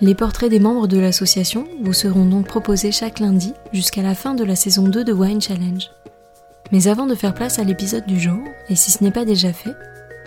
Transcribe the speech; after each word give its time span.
Les 0.00 0.14
portraits 0.14 0.50
des 0.50 0.58
membres 0.58 0.88
de 0.88 0.98
l'association 0.98 1.66
vous 1.82 1.92
seront 1.92 2.24
donc 2.24 2.46
proposés 2.46 2.90
chaque 2.90 3.20
lundi 3.20 3.52
jusqu'à 3.72 4.02
la 4.02 4.14
fin 4.14 4.34
de 4.34 4.44
la 4.44 4.56
saison 4.56 4.88
2 4.88 5.04
de 5.04 5.12
Wine 5.12 5.40
Challenge. 5.40 5.90
Mais 6.72 6.88
avant 6.88 7.06
de 7.06 7.14
faire 7.14 7.34
place 7.34 7.58
à 7.58 7.64
l'épisode 7.64 8.06
du 8.06 8.18
jour, 8.18 8.40
et 8.68 8.74
si 8.74 8.90
ce 8.90 9.04
n'est 9.04 9.12
pas 9.12 9.24
déjà 9.24 9.52
fait, 9.52 9.74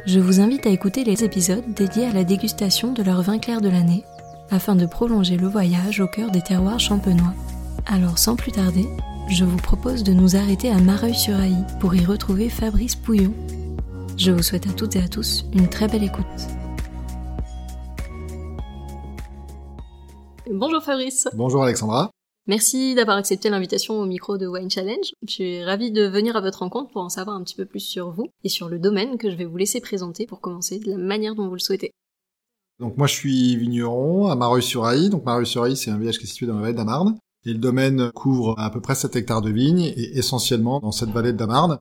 je 0.06 0.20
vous 0.20 0.40
invite 0.40 0.66
à 0.66 0.70
écouter 0.70 1.04
les 1.04 1.26
épisodes 1.26 1.66
dédiés 1.76 2.06
à 2.06 2.14
la 2.14 2.24
dégustation 2.24 2.94
de 2.94 3.04
leur 3.04 3.22
vin 3.22 3.40
clair 3.40 3.60
de 3.60 3.68
l'année, 3.68 4.06
afin 4.52 4.76
de 4.76 4.86
prolonger 4.86 5.36
le 5.36 5.48
voyage 5.48 6.00
au 6.00 6.08
cœur 6.08 6.32
des 6.32 6.42
terroirs 6.42 6.80
champenois. 6.80 7.34
Alors 7.86 8.18
sans 8.18 8.38
plus 8.38 8.54
tarder, 8.54 8.88
je 9.30 9.44
vous 9.44 9.58
propose 9.58 10.04
de 10.04 10.14
nous 10.14 10.38
arrêter 10.38 10.72
à 10.72 10.80
Mareuil-sur-Ailly 10.80 11.64
pour 11.82 11.94
y 11.94 12.06
retrouver 12.06 12.50
Fabrice 12.50 12.96
Pouillon. 12.96 13.34
Je 14.18 14.32
vous 14.32 14.44
souhaite 14.44 14.68
à 14.68 14.74
toutes 14.74 14.96
et 14.96 15.04
à 15.04 15.10
tous 15.10 15.46
une 15.54 15.68
très 15.68 15.90
belle 15.90 16.04
écoute. 16.04 16.26
Bonjour 20.52 20.82
Fabrice. 20.82 21.28
Bonjour 21.34 21.64
Alexandra. 21.64 22.12
Merci 22.48 22.96
d'avoir 22.96 23.18
accepté 23.18 23.50
l'invitation 23.50 24.00
au 24.00 24.06
micro 24.06 24.38
de 24.38 24.48
Wine 24.48 24.70
Challenge. 24.70 25.12
Je 25.28 25.32
suis 25.32 25.64
ravie 25.64 25.92
de 25.92 26.04
venir 26.04 26.38
à 26.38 26.42
votre 26.42 26.60
rencontre 26.60 26.92
pour 26.92 27.02
en 27.02 27.10
savoir 27.10 27.36
un 27.36 27.44
petit 27.44 27.56
peu 27.56 27.66
plus 27.66 27.82
sur 27.82 28.12
vous 28.12 28.28
et 28.44 28.50
sur 28.50 28.70
le 28.70 28.80
domaine 28.80 29.18
que 29.18 29.30
je 29.30 29.36
vais 29.36 29.44
vous 29.44 29.58
laisser 29.58 29.82
présenter 29.82 30.26
pour 30.26 30.40
commencer 30.40 30.80
de 30.80 30.90
la 30.90 30.98
manière 30.98 31.36
dont 31.36 31.48
vous 31.48 31.56
le 31.56 31.60
souhaitez. 31.60 31.92
Donc 32.80 32.98
moi 32.98 33.08
je 33.08 33.16
suis 33.16 33.58
vigneron 33.58 34.28
à 34.28 34.36
Mareuil-sur-Ailly. 34.36 35.10
Donc 35.10 35.26
Mareuil-sur-Ailly 35.26 35.76
c'est 35.76 35.92
un 35.92 35.98
village 35.98 36.18
qui 36.18 36.24
est 36.24 36.30
situé 36.30 36.46
dans 36.46 36.56
la 36.56 36.62
vallée 36.62 36.74
de 36.74 36.78
la 36.78 36.86
Marne. 36.86 37.18
Et 37.46 37.52
le 37.52 37.60
domaine 37.60 38.12
couvre 38.12 38.56
à 38.58 38.70
peu 38.70 38.80
près 38.80 38.96
7 38.96 39.16
hectares 39.18 39.42
de 39.42 39.50
vignes 39.50 39.82
et 39.82 40.18
essentiellement 40.18 40.80
dans 40.80 40.92
cette 40.92 41.10
vallée 41.10 41.34
de 41.34 41.40
la 41.40 41.48
Marne. 41.48 41.80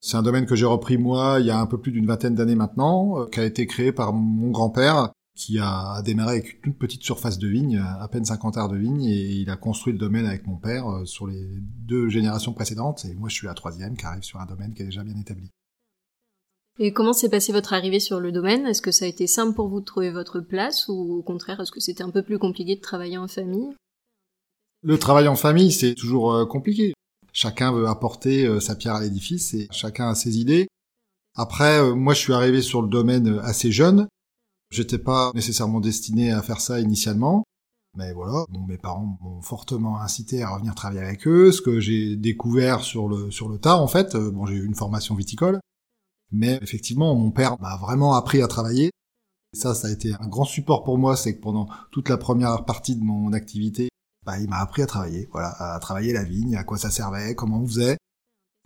C'est 0.00 0.18
un 0.18 0.22
domaine 0.22 0.44
que 0.44 0.56
j'ai 0.56 0.66
repris 0.66 0.98
moi 0.98 1.38
il 1.40 1.46
y 1.46 1.50
a 1.50 1.58
un 1.58 1.66
peu 1.66 1.78
plus 1.78 1.92
d'une 1.92 2.06
vingtaine 2.06 2.34
d'années 2.34 2.54
maintenant, 2.54 3.20
euh, 3.20 3.26
qui 3.26 3.40
a 3.40 3.44
été 3.44 3.66
créé 3.66 3.92
par 3.92 4.12
mon 4.12 4.50
grand-père 4.50 5.12
qui 5.34 5.58
a 5.58 6.00
démarré 6.02 6.38
avec 6.38 6.54
une 6.54 6.60
toute 6.60 6.78
petite 6.78 7.02
surface 7.02 7.38
de 7.38 7.48
vigne, 7.48 7.78
à 7.78 8.06
peine 8.08 8.24
50 8.24 8.54
hectares 8.54 8.68
de 8.68 8.76
vigne, 8.76 9.04
et 9.04 9.32
il 9.32 9.50
a 9.50 9.56
construit 9.56 9.92
le 9.92 9.98
domaine 9.98 10.26
avec 10.26 10.46
mon 10.46 10.56
père 10.56 10.88
euh, 10.88 11.04
sur 11.04 11.26
les 11.26 11.44
deux 11.60 12.08
générations 12.08 12.52
précédentes, 12.52 13.04
et 13.04 13.14
moi 13.14 13.28
je 13.28 13.34
suis 13.34 13.46
la 13.46 13.54
troisième 13.54 13.96
qui 13.96 14.06
arrive 14.06 14.22
sur 14.22 14.40
un 14.40 14.46
domaine 14.46 14.74
qui 14.74 14.82
est 14.82 14.86
déjà 14.86 15.02
bien 15.02 15.18
établi. 15.18 15.50
Et 16.78 16.92
comment 16.92 17.12
s'est 17.12 17.28
passé 17.28 17.52
votre 17.52 17.72
arrivée 17.72 18.00
sur 18.00 18.20
le 18.20 18.32
domaine? 18.32 18.66
Est-ce 18.66 18.82
que 18.82 18.90
ça 18.90 19.04
a 19.04 19.08
été 19.08 19.26
simple 19.26 19.54
pour 19.54 19.68
vous 19.68 19.80
de 19.80 19.84
trouver 19.84 20.10
votre 20.10 20.40
place, 20.40 20.88
ou 20.88 21.18
au 21.18 21.22
contraire, 21.22 21.60
est-ce 21.60 21.72
que 21.72 21.80
c'était 21.80 22.04
un 22.04 22.10
peu 22.10 22.22
plus 22.22 22.38
compliqué 22.38 22.76
de 22.76 22.80
travailler 22.80 23.18
en 23.18 23.28
famille? 23.28 23.74
Le 24.82 24.98
travail 24.98 25.26
en 25.26 25.36
famille, 25.36 25.72
c'est 25.72 25.94
toujours 25.94 26.32
euh, 26.32 26.46
compliqué. 26.46 26.94
Chacun 27.32 27.72
veut 27.72 27.88
apporter 27.88 28.46
euh, 28.46 28.60
sa 28.60 28.76
pierre 28.76 28.94
à 28.94 29.00
l'édifice, 29.00 29.52
et 29.54 29.66
chacun 29.72 30.10
a 30.10 30.14
ses 30.14 30.38
idées. 30.38 30.68
Après, 31.34 31.92
moi 31.92 32.14
je 32.14 32.20
suis 32.20 32.32
arrivé 32.32 32.62
sur 32.62 32.80
le 32.80 32.86
domaine 32.86 33.40
assez 33.42 33.72
jeune, 33.72 34.06
J'étais 34.74 34.98
pas 34.98 35.30
nécessairement 35.36 35.78
destiné 35.78 36.32
à 36.32 36.42
faire 36.42 36.60
ça 36.60 36.80
initialement. 36.80 37.44
Mais 37.96 38.12
voilà, 38.12 38.44
mes 38.66 38.76
parents 38.76 39.16
m'ont 39.22 39.40
fortement 39.40 40.00
incité 40.00 40.42
à 40.42 40.50
revenir 40.50 40.74
travailler 40.74 41.00
avec 41.00 41.28
eux, 41.28 41.52
ce 41.52 41.62
que 41.62 41.78
j'ai 41.78 42.16
découvert 42.16 42.80
sur 42.80 43.08
le, 43.08 43.30
sur 43.30 43.56
tard 43.60 43.80
en 43.80 43.86
fait. 43.86 44.16
Euh, 44.16 44.32
j'ai 44.48 44.54
eu 44.54 44.66
une 44.66 44.74
formation 44.74 45.14
viticole, 45.14 45.60
mais 46.32 46.58
effectivement, 46.60 47.14
mon 47.14 47.30
père 47.30 47.56
m'a 47.60 47.76
vraiment 47.76 48.14
appris 48.14 48.42
à 48.42 48.48
travailler. 48.48 48.90
Ça, 49.52 49.76
ça 49.76 49.86
a 49.86 49.92
été 49.92 50.12
un 50.12 50.26
grand 50.26 50.44
support 50.44 50.82
pour 50.82 50.98
moi, 50.98 51.16
c'est 51.16 51.36
que 51.36 51.40
pendant 51.40 51.68
toute 51.92 52.08
la 52.08 52.16
première 52.16 52.64
partie 52.64 52.96
de 52.96 53.04
mon 53.04 53.32
activité, 53.32 53.90
bah, 54.26 54.40
il 54.40 54.48
m'a 54.48 54.58
appris 54.58 54.82
à 54.82 54.86
travailler, 54.86 55.28
voilà, 55.30 55.50
à 55.50 55.78
travailler 55.78 56.12
la 56.12 56.24
vigne, 56.24 56.56
à 56.56 56.64
quoi 56.64 56.78
ça 56.78 56.90
servait, 56.90 57.36
comment 57.36 57.60
on 57.60 57.66
faisait. 57.68 57.96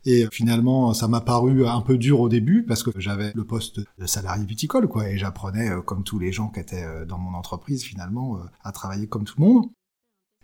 Et 0.05 0.27
finalement, 0.33 0.95
ça 0.95 1.09
m'a 1.09 1.21
paru 1.21 1.67
un 1.67 1.81
peu 1.81 1.99
dur 1.99 2.21
au 2.21 2.29
début 2.29 2.65
parce 2.65 2.83
que 2.83 2.91
j'avais 2.99 3.33
le 3.35 3.45
poste 3.45 3.81
de 3.99 4.07
salarié 4.07 4.45
viticole, 4.45 4.89
quoi, 4.89 5.09
et 5.09 5.19
j'apprenais, 5.19 5.71
euh, 5.71 5.83
comme 5.83 6.05
tous 6.05 6.19
les 6.19 6.33
gens 6.33 6.49
qui 6.49 6.61
étaient 6.61 6.85
euh, 6.85 7.05
dans 7.05 7.19
mon 7.19 7.37
entreprise, 7.37 7.83
finalement, 7.83 8.37
euh, 8.37 8.41
à 8.63 8.73
travailler 8.73 9.07
comme 9.09 9.25
tout 9.25 9.35
le 9.39 9.45
monde. 9.45 9.67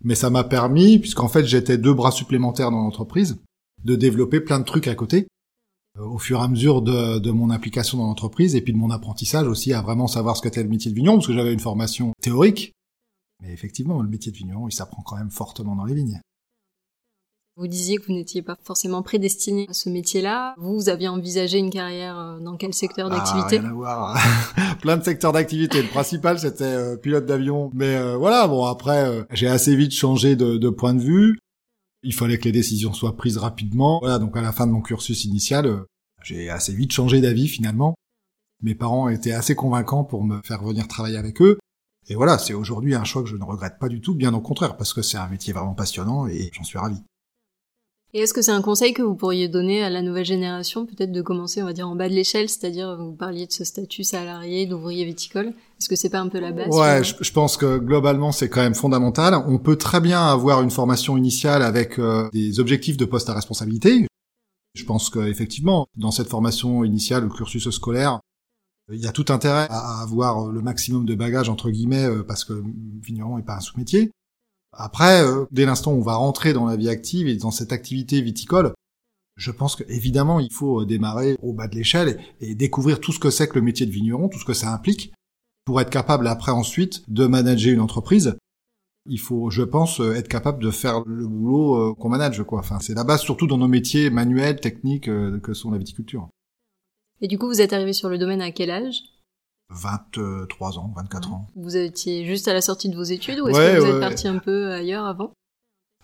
Mais 0.02 0.16
ça 0.16 0.28
m'a 0.28 0.44
permis, 0.44 0.98
puisqu'en 0.98 1.28
fait 1.28 1.46
j'étais 1.46 1.78
deux 1.78 1.94
bras 1.94 2.10
supplémentaires 2.10 2.70
dans 2.70 2.82
l'entreprise, 2.82 3.40
de 3.84 3.94
développer 3.94 4.40
plein 4.40 4.58
de 4.58 4.64
trucs 4.64 4.88
à 4.88 4.94
côté 4.94 5.28
au 5.98 6.18
fur 6.18 6.40
et 6.40 6.42
à 6.42 6.48
mesure 6.48 6.82
de, 6.82 7.30
mon 7.30 7.50
implication 7.50 7.98
dans 7.98 8.06
l'entreprise 8.06 8.56
et 8.56 8.60
puis 8.60 8.72
de 8.72 8.78
mon 8.78 8.90
apprentissage 8.90 9.46
aussi 9.46 9.72
à 9.72 9.80
vraiment 9.80 10.08
savoir 10.08 10.36
ce 10.36 10.42
qu'était 10.42 10.62
le 10.62 10.68
métier 10.68 10.90
de 10.90 10.96
vigneron 10.96 11.16
parce 11.16 11.28
que 11.28 11.32
j'avais 11.32 11.52
une 11.52 11.60
formation 11.60 12.12
théorique. 12.20 12.72
Mais 13.42 13.52
effectivement, 13.52 14.02
le 14.02 14.08
métier 14.08 14.32
de 14.32 14.36
vigneron, 14.36 14.68
il 14.68 14.72
s'apprend 14.72 15.02
quand 15.02 15.16
même 15.16 15.30
fortement 15.30 15.76
dans 15.76 15.84
les 15.84 15.94
vignes. 15.94 16.20
Vous 17.56 17.68
disiez 17.68 17.98
que 17.98 18.06
vous 18.06 18.14
n'étiez 18.14 18.42
pas 18.42 18.56
forcément 18.64 19.02
prédestiné 19.04 19.66
à 19.68 19.74
ce 19.74 19.88
métier-là. 19.88 20.56
Vous, 20.58 20.74
vous 20.74 20.88
aviez 20.88 21.06
envisagé 21.06 21.58
une 21.58 21.70
carrière 21.70 22.18
euh, 22.18 22.40
dans 22.40 22.56
quel 22.56 22.74
secteur 22.74 23.08
ah, 23.12 23.14
d'activité 23.14 23.60
Rien 23.60 23.70
à 23.70 23.72
voir. 23.72 24.18
Plein 24.80 24.96
de 24.96 25.04
secteurs 25.04 25.30
d'activité. 25.30 25.80
Le 25.80 25.88
principal, 25.88 26.40
c'était 26.40 26.64
euh, 26.64 26.96
pilote 26.96 27.26
d'avion. 27.26 27.70
Mais 27.72 27.94
euh, 27.94 28.16
voilà, 28.16 28.48
bon, 28.48 28.64
après, 28.64 29.24
j'ai 29.30 29.46
assez 29.46 29.76
vite 29.76 29.94
changé 29.94 30.34
de, 30.34 30.56
de, 30.56 30.68
point 30.68 30.94
de 30.94 31.00
vue. 31.00 31.38
Il 32.02 32.12
fallait 32.12 32.38
que 32.38 32.44
les 32.44 32.52
décisions 32.52 32.92
soient 32.92 33.16
prises 33.16 33.38
rapidement. 33.38 34.00
Voilà, 34.00 34.18
donc 34.18 34.36
à 34.36 34.42
la 34.42 34.50
fin 34.50 34.66
de 34.66 34.72
mon 34.72 34.82
cursus 34.82 35.24
initial, 35.24 35.84
j'ai 36.24 36.50
assez 36.50 36.74
vite 36.74 36.90
changé 36.90 37.20
d'avis 37.20 37.46
finalement. 37.46 37.94
Mes 38.62 38.74
parents 38.74 39.08
étaient 39.08 39.32
assez 39.32 39.54
convaincants 39.54 40.02
pour 40.02 40.24
me 40.24 40.40
faire 40.42 40.64
venir 40.64 40.88
travailler 40.88 41.18
avec 41.18 41.40
eux. 41.40 41.58
Et 42.08 42.16
voilà, 42.16 42.36
c'est 42.36 42.52
aujourd'hui 42.52 42.96
un 42.96 43.04
choix 43.04 43.22
que 43.22 43.28
je 43.28 43.36
ne 43.36 43.44
regrette 43.44 43.78
pas 43.78 43.88
du 43.88 44.00
tout, 44.00 44.16
bien 44.16 44.34
au 44.34 44.40
contraire, 44.40 44.76
parce 44.76 44.92
que 44.92 45.02
c'est 45.02 45.18
un 45.18 45.28
métier 45.28 45.52
vraiment 45.52 45.74
passionnant 45.74 46.26
et 46.26 46.50
j'en 46.52 46.64
suis 46.64 46.78
ravi. 46.78 47.00
Et 48.16 48.20
est-ce 48.20 48.32
que 48.32 48.42
c'est 48.42 48.52
un 48.52 48.62
conseil 48.62 48.92
que 48.92 49.02
vous 49.02 49.16
pourriez 49.16 49.48
donner 49.48 49.82
à 49.82 49.90
la 49.90 50.00
nouvelle 50.00 50.24
génération, 50.24 50.86
peut-être 50.86 51.10
de 51.10 51.20
commencer, 51.20 51.60
on 51.60 51.64
va 51.64 51.72
dire, 51.72 51.88
en 51.88 51.96
bas 51.96 52.08
de 52.08 52.14
l'échelle, 52.14 52.48
c'est-à-dire 52.48 52.96
vous 52.96 53.10
parliez 53.10 53.44
de 53.44 53.52
ce 53.52 53.64
statut 53.64 54.04
salarié 54.04 54.66
d'ouvrier 54.66 55.04
viticole. 55.04 55.48
Est-ce 55.48 55.88
que 55.88 55.96
c'est 55.96 56.10
pas 56.10 56.20
un 56.20 56.28
peu 56.28 56.38
la 56.38 56.52
base 56.52 56.68
Ouais, 56.68 57.02
je, 57.02 57.32
pense 57.32 57.56
que 57.56 57.76
globalement 57.76 58.30
c'est 58.30 58.48
quand 58.48 58.62
même 58.62 58.76
fondamental. 58.76 59.34
On 59.48 59.58
peut 59.58 59.74
très 59.74 60.00
bien 60.00 60.24
avoir 60.24 60.62
une 60.62 60.70
formation 60.70 61.16
initiale 61.16 61.60
avec 61.62 61.98
euh, 61.98 62.28
des 62.32 62.60
objectifs 62.60 62.96
de 62.96 63.04
poste 63.04 63.28
à 63.30 63.34
responsabilité. 63.34 64.06
Je 64.74 64.84
pense 64.84 65.10
qu'effectivement, 65.10 65.88
dans 65.96 66.12
cette 66.12 66.28
formation 66.28 66.84
initiale, 66.84 67.24
le 67.24 67.30
cursus 67.30 67.68
scolaire, 67.70 68.20
il 68.92 69.00
y 69.00 69.08
a 69.08 69.12
tout 69.12 69.26
intérêt 69.30 69.66
à 69.70 70.02
avoir 70.02 70.52
le 70.52 70.62
maximum 70.62 71.04
de 71.04 71.16
bagages 71.16 71.48
entre 71.48 71.68
guillemets 71.68 72.04
euh, 72.04 72.22
parce 72.22 72.44
que 72.44 72.62
vigneron 73.02 73.38
n'est 73.38 73.42
pas 73.42 73.56
un 73.56 73.60
sous-métier. 73.60 74.12
Après, 74.76 75.22
euh, 75.22 75.44
dès 75.50 75.66
l'instant 75.66 75.92
où 75.92 75.98
on 75.98 76.02
va 76.02 76.16
rentrer 76.16 76.52
dans 76.52 76.66
la 76.66 76.76
vie 76.76 76.88
active 76.88 77.28
et 77.28 77.36
dans 77.36 77.50
cette 77.50 77.72
activité 77.72 78.20
viticole, 78.20 78.72
je 79.36 79.50
pense 79.50 79.76
qu'évidemment, 79.76 80.40
il 80.40 80.52
faut 80.52 80.82
euh, 80.82 80.86
démarrer 80.86 81.36
au 81.42 81.52
bas 81.52 81.68
de 81.68 81.74
l'échelle 81.74 82.20
et, 82.40 82.54
découvrir 82.54 83.00
tout 83.00 83.12
ce 83.12 83.18
que 83.18 83.30
c'est 83.30 83.48
que 83.48 83.56
le 83.56 83.62
métier 83.64 83.86
de 83.86 83.90
vigneron, 83.90 84.28
tout 84.28 84.38
ce 84.38 84.44
que 84.44 84.54
ça 84.54 84.72
implique, 84.72 85.12
pour 85.64 85.80
être 85.80 85.90
capable 85.90 86.26
après 86.26 86.52
ensuite 86.52 87.02
de 87.10 87.26
manager 87.26 87.72
une 87.72 87.80
entreprise. 87.80 88.36
Il 89.06 89.20
faut, 89.20 89.50
je 89.50 89.62
pense, 89.62 90.00
euh, 90.00 90.14
être 90.14 90.28
capable 90.28 90.62
de 90.62 90.70
faire 90.70 91.02
le 91.04 91.26
boulot 91.26 91.94
qu'on 91.94 92.08
manage, 92.08 92.42
quoi. 92.42 92.60
Enfin, 92.60 92.78
c'est 92.80 92.94
la 92.94 93.04
base, 93.04 93.20
surtout 93.20 93.46
dans 93.46 93.58
nos 93.58 93.68
métiers 93.68 94.10
manuels, 94.10 94.60
techniques, 94.60 95.04
que 95.06 95.54
sont 95.54 95.70
la 95.70 95.78
viticulture. 95.78 96.28
Et 97.20 97.28
du 97.28 97.38
coup, 97.38 97.46
vous 97.46 97.60
êtes 97.60 97.72
arrivé 97.72 97.92
sur 97.92 98.08
le 98.08 98.18
domaine 98.18 98.40
à 98.40 98.50
quel 98.50 98.70
âge? 98.70 99.02
23 99.74 100.78
ans, 100.78 100.92
24 100.96 101.32
ans. 101.32 101.46
Vous 101.56 101.76
étiez 101.76 102.24
juste 102.24 102.48
à 102.48 102.54
la 102.54 102.60
sortie 102.60 102.88
de 102.88 102.96
vos 102.96 103.02
études 103.02 103.40
ou 103.40 103.48
est-ce 103.48 103.58
que 103.58 103.80
vous 103.80 103.86
êtes 103.86 104.00
parti 104.00 104.28
un 104.28 104.38
peu 104.38 104.72
ailleurs 104.72 105.04
avant? 105.04 105.32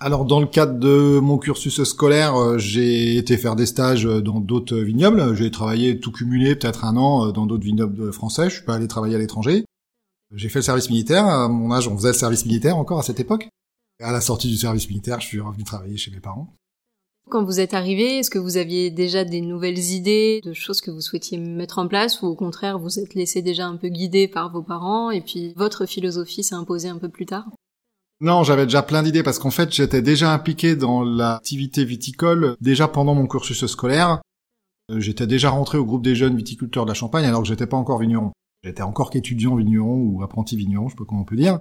Alors 0.03 0.25
dans 0.25 0.41
le 0.41 0.47
cadre 0.47 0.79
de 0.79 1.19
mon 1.21 1.37
cursus 1.37 1.85
scolaire, 1.85 2.35
euh, 2.35 2.57
j'ai 2.57 3.19
été 3.19 3.37
faire 3.37 3.55
des 3.55 3.67
stages 3.67 4.05
dans 4.05 4.41
d'autres 4.41 4.79
vignobles. 4.79 5.35
J'ai 5.35 5.51
travaillé 5.51 6.01
tout 6.01 6.11
cumulé, 6.11 6.57
peut-être 6.57 6.87
un 6.87 6.97
an, 6.97 7.27
euh, 7.27 7.33
dans 7.33 7.45
d'autres 7.45 7.65
vignobles 7.65 8.11
français. 8.11 8.49
Je 8.49 8.57
suis 8.57 8.65
pas 8.65 8.77
allé 8.77 8.89
travailler 8.89 9.17
à 9.17 9.19
l'étranger. 9.19 9.67
J'ai 10.35 10.49
fait 10.49 10.61
le 10.61 10.65
service 10.65 10.89
militaire. 10.89 11.27
À 11.27 11.49
mon 11.49 11.71
âge, 11.71 11.87
on 11.87 11.97
faisait 11.97 12.09
le 12.09 12.15
service 12.15 12.47
militaire 12.47 12.79
encore 12.79 12.99
à 12.99 13.03
cette 13.03 13.21
époque. 13.21 13.49
À 14.03 14.13
la 14.13 14.23
sortie 14.23 14.49
du 14.49 14.57
service 14.57 14.89
militaire, 14.89 15.21
je 15.21 15.27
suis 15.27 15.41
revenu 15.41 15.65
travailler 15.65 15.99
chez 15.99 16.11
mes 16.11 16.21
parents. 16.21 16.55
Quand 17.31 17.44
vous 17.44 17.61
êtes 17.61 17.75
arrivé, 17.75 18.19
est-ce 18.19 18.31
que 18.31 18.41
vous 18.41 18.56
aviez 18.56 18.91
déjà 18.91 19.25
des 19.25 19.41
nouvelles 19.41 19.79
idées, 19.79 20.41
de 20.43 20.53
choses 20.53 20.81
que 20.81 20.91
vous 20.91 21.00
souhaitiez 21.00 21.38
mettre 21.38 21.79
en 21.79 21.87
place, 21.87 22.23
ou 22.23 22.27
au 22.27 22.35
contraire, 22.35 22.81
vous 22.81 22.99
êtes 22.99 23.15
laissé 23.15 23.41
déjà 23.41 23.69
un 23.69 23.77
peu 23.77 23.87
guidé 23.87 24.27
par 24.27 24.50
vos 24.50 24.62
parents, 24.62 25.12
et 25.12 25.21
puis 25.21 25.55
votre 25.55 25.87
philosophie 25.87 26.43
s'est 26.43 26.56
imposée 26.56 26.88
un 26.88 26.99
peu 26.99 27.09
plus 27.09 27.27
tard? 27.27 27.49
Non, 28.21 28.43
j'avais 28.43 28.65
déjà 28.65 28.82
plein 28.82 29.05
d'idées 29.05 29.23
parce 29.23 29.38
qu'en 29.38 29.53
fait, 29.53 29.73
j'étais 29.73 30.03
déjà 30.03 30.32
impliqué 30.32 30.75
dans 30.75 31.05
l'activité 31.05 31.85
viticole 31.85 32.56
déjà 32.61 32.88
pendant 32.88 33.15
mon 33.15 33.29
cursus 33.29 33.65
scolaire. 33.65 34.21
Euh, 34.91 34.99
j'étais 34.99 35.29
déjà 35.29 35.50
rentré 35.50 35.79
au 35.79 35.85
groupe 35.85 36.03
des 36.03 36.17
jeunes 36.17 36.37
viticulteurs 36.37 36.85
de 36.85 36.91
la 36.91 36.94
Champagne 36.94 37.26
alors 37.26 37.43
que 37.43 37.49
j'étais 37.49 37.69
pas 37.69 37.76
encore 37.76 38.00
vigneron. 38.00 38.33
J'étais 38.65 38.83
encore 38.83 39.09
qu'étudiant 39.09 39.55
vigneron 39.55 39.99
ou 39.99 40.25
apprenti 40.25 40.56
vigneron, 40.56 40.88
je 40.88 40.94
sais 40.94 40.99
pas 40.99 41.05
comment 41.09 41.23
on 41.23 41.25
peut 41.25 41.37
dire. 41.37 41.61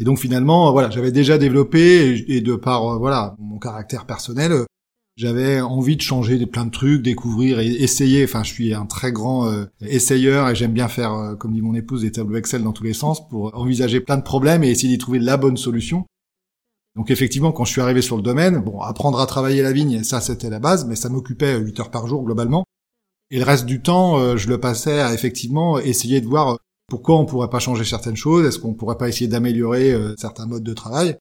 Et 0.00 0.04
donc 0.04 0.18
finalement, 0.18 0.72
voilà, 0.72 0.90
j'avais 0.90 1.12
déjà 1.12 1.38
développé 1.38 2.24
et 2.26 2.40
de 2.40 2.56
par 2.56 2.84
euh, 2.94 2.98
voilà 2.98 3.36
mon 3.38 3.60
caractère 3.60 4.04
personnel, 4.04 4.64
j'avais 5.18 5.60
envie 5.60 5.96
de 5.96 6.00
changer 6.00 6.46
plein 6.46 6.64
de 6.64 6.70
trucs, 6.70 7.02
découvrir 7.02 7.58
et 7.58 7.66
essayer. 7.66 8.22
Enfin, 8.22 8.44
je 8.44 8.52
suis 8.52 8.72
un 8.72 8.86
très 8.86 9.10
grand 9.10 9.48
euh, 9.48 9.64
essayeur 9.80 10.48
et 10.48 10.54
j'aime 10.54 10.72
bien 10.72 10.86
faire, 10.86 11.12
euh, 11.12 11.34
comme 11.34 11.52
dit 11.52 11.60
mon 11.60 11.74
épouse, 11.74 12.02
des 12.02 12.12
tableaux 12.12 12.36
Excel 12.36 12.62
dans 12.62 12.72
tous 12.72 12.84
les 12.84 12.94
sens 12.94 13.28
pour 13.28 13.52
envisager 13.58 14.00
plein 14.00 14.16
de 14.16 14.22
problèmes 14.22 14.62
et 14.62 14.70
essayer 14.70 14.88
d'y 14.88 14.98
trouver 14.98 15.18
la 15.18 15.36
bonne 15.36 15.56
solution. 15.56 16.06
Donc 16.94 17.10
effectivement, 17.10 17.50
quand 17.50 17.64
je 17.64 17.72
suis 17.72 17.80
arrivé 17.80 18.00
sur 18.00 18.16
le 18.16 18.22
domaine, 18.22 18.58
bon, 18.58 18.80
apprendre 18.80 19.18
à 19.18 19.26
travailler 19.26 19.60
la 19.60 19.72
vigne, 19.72 20.04
ça 20.04 20.20
c'était 20.20 20.50
la 20.50 20.60
base, 20.60 20.86
mais 20.86 20.94
ça 20.94 21.08
m'occupait 21.08 21.58
8 21.58 21.80
heures 21.80 21.90
par 21.90 22.06
jour 22.06 22.22
globalement. 22.22 22.64
Et 23.32 23.38
le 23.38 23.44
reste 23.44 23.66
du 23.66 23.82
temps, 23.82 24.18
euh, 24.18 24.36
je 24.36 24.48
le 24.48 24.60
passais 24.60 25.00
à 25.00 25.12
effectivement 25.12 25.80
essayer 25.80 26.20
de 26.20 26.28
voir 26.28 26.58
pourquoi 26.88 27.18
on 27.18 27.26
pourrait 27.26 27.50
pas 27.50 27.58
changer 27.58 27.84
certaines 27.84 28.16
choses, 28.16 28.46
est-ce 28.46 28.60
qu'on 28.60 28.72
pourrait 28.72 28.96
pas 28.96 29.08
essayer 29.08 29.26
d'améliorer 29.26 29.94
certains 30.16 30.46
modes 30.46 30.62
de 30.62 30.72
travail. 30.72 31.18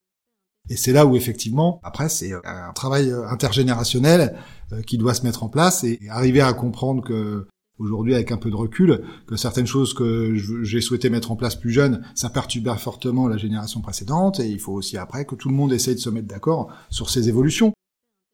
Et 0.69 0.75
c'est 0.75 0.91
là 0.91 1.05
où 1.05 1.15
effectivement, 1.15 1.79
après, 1.83 2.09
c'est 2.09 2.33
euh, 2.33 2.41
un 2.43 2.73
travail 2.73 3.09
euh, 3.09 3.27
intergénérationnel 3.27 4.35
euh, 4.73 4.81
qui 4.81 4.97
doit 4.97 5.13
se 5.13 5.23
mettre 5.23 5.43
en 5.43 5.49
place 5.49 5.83
et 5.83 5.99
arriver 6.09 6.41
à 6.41 6.53
comprendre 6.53 7.03
que 7.03 7.47
aujourd'hui, 7.79 8.15
avec 8.15 8.31
un 8.31 8.37
peu 8.37 8.49
de 8.49 8.55
recul, 8.55 9.03
que 9.27 9.35
certaines 9.35 9.67
choses 9.67 9.93
que 9.93 10.33
j'ai 10.63 10.81
souhaité 10.81 11.11
mettre 11.11 11.31
en 11.31 11.35
place 11.35 11.55
plus 11.55 11.69
jeune, 11.69 12.03
ça 12.15 12.29
perturbait 12.29 12.75
fortement 12.77 13.27
la 13.27 13.37
génération 13.37 13.81
précédente. 13.81 14.39
Et 14.39 14.47
il 14.47 14.59
faut 14.59 14.73
aussi 14.73 14.97
après 14.97 15.25
que 15.25 15.35
tout 15.35 15.47
le 15.47 15.53
monde 15.53 15.71
essaye 15.71 15.93
de 15.93 15.99
se 15.99 16.09
mettre 16.09 16.27
d'accord 16.27 16.69
sur 16.89 17.11
ces 17.11 17.29
évolutions. 17.29 17.73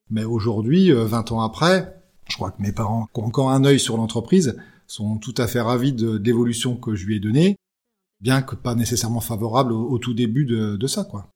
Mais 0.09 0.23
aujourd'hui, 0.23 0.93
20 0.93 1.33
ans 1.33 1.41
après, 1.41 2.01
je 2.29 2.37
crois 2.37 2.51
que 2.51 2.61
mes 2.61 2.71
parents, 2.71 3.09
qui 3.13 3.19
ont 3.19 3.25
encore 3.25 3.51
un 3.51 3.65
œil 3.65 3.81
sur 3.81 3.97
l'entreprise, 3.97 4.55
sont 4.87 5.17
tout 5.17 5.35
à 5.37 5.45
fait 5.45 5.59
ravis 5.59 5.91
de, 5.91 6.17
l'évolution 6.23 6.77
que 6.77 6.95
je 6.95 7.05
lui 7.05 7.17
ai 7.17 7.19
donnée, 7.19 7.57
bien 8.21 8.41
que 8.43 8.55
pas 8.55 8.75
nécessairement 8.75 9.19
favorable 9.19 9.73
au, 9.73 9.97
tout 9.97 10.13
début 10.13 10.45
de, 10.45 10.77
de 10.77 10.87
ça, 10.87 11.03
quoi. 11.03 11.32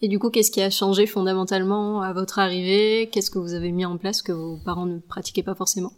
Et 0.00 0.08
du 0.08 0.18
coup, 0.18 0.30
qu'est-ce 0.30 0.50
qui 0.50 0.60
a 0.60 0.70
changé 0.70 1.06
fondamentalement 1.06 2.02
à 2.02 2.12
votre 2.12 2.38
arrivée? 2.38 3.08
Qu'est-ce 3.10 3.30
que 3.30 3.38
vous 3.38 3.54
avez 3.54 3.72
mis 3.72 3.84
en 3.84 3.98
place 3.98 4.22
que 4.22 4.32
vos 4.32 4.58
parents 4.64 4.86
ne 4.86 4.98
pratiquaient 4.98 5.42
pas 5.42 5.56
forcément? 5.56 5.92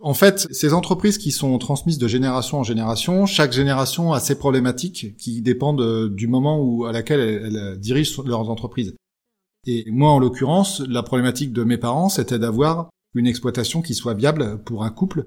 En 0.00 0.14
fait, 0.14 0.46
ces 0.52 0.74
entreprises 0.74 1.18
qui 1.18 1.32
sont 1.32 1.58
transmises 1.58 1.98
de 1.98 2.06
génération 2.06 2.58
en 2.58 2.62
génération, 2.62 3.26
chaque 3.26 3.52
génération 3.52 4.12
a 4.12 4.20
ses 4.20 4.38
problématiques 4.38 5.16
qui 5.16 5.42
dépendent 5.42 5.80
euh, 5.80 6.08
du 6.08 6.28
moment 6.28 6.60
où 6.60 6.84
à 6.84 6.92
laquelle 6.92 7.20
elles, 7.20 7.78
dirigent 7.78 8.22
leurs 8.24 8.48
entreprises. 8.48 8.94
Et 9.66 9.84
moi, 9.90 10.10
en 10.10 10.20
l'occurrence, 10.20 10.80
la 10.80 11.02
problématique 11.02 11.52
de 11.52 11.64
mes 11.64 11.78
parents, 11.78 12.08
c'était 12.08 12.38
d'avoir 12.38 12.90
une 13.14 13.26
exploitation 13.26 13.82
qui 13.82 13.94
soit 13.94 14.14
viable 14.14 14.62
pour 14.64 14.84
un 14.84 14.90
couple, 14.90 15.26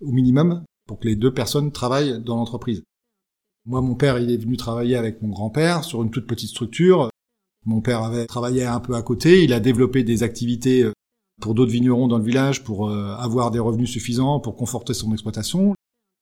au 0.00 0.12
minimum, 0.12 0.64
pour 0.86 0.98
que 0.98 1.08
les 1.08 1.16
deux 1.16 1.32
personnes 1.32 1.70
travaillent 1.70 2.20
dans 2.22 2.36
l'entreprise. 2.36 2.82
Moi, 3.66 3.80
mon 3.80 3.96
père, 3.96 4.18
il 4.18 4.30
est 4.30 4.36
venu 4.36 4.56
travailler 4.56 4.94
avec 4.94 5.20
mon 5.22 5.28
grand-père 5.28 5.82
sur 5.82 6.00
une 6.04 6.10
toute 6.10 6.28
petite 6.28 6.50
structure. 6.50 7.10
Mon 7.64 7.80
père 7.80 8.04
avait 8.04 8.26
travaillé 8.26 8.64
un 8.64 8.78
peu 8.78 8.94
à 8.94 9.02
côté. 9.02 9.42
Il 9.42 9.52
a 9.52 9.58
développé 9.58 10.04
des 10.04 10.22
activités 10.22 10.84
euh, 10.84 10.92
pour 11.42 11.52
d'autres 11.52 11.72
vignerons 11.72 12.06
dans 12.06 12.18
le 12.18 12.24
village 12.24 12.62
pour 12.62 12.88
euh, 12.88 13.16
avoir 13.16 13.50
des 13.50 13.58
revenus 13.58 13.90
suffisants 13.90 14.38
pour 14.38 14.54
conforter 14.54 14.94
son 14.94 15.12
exploitation. 15.12 15.74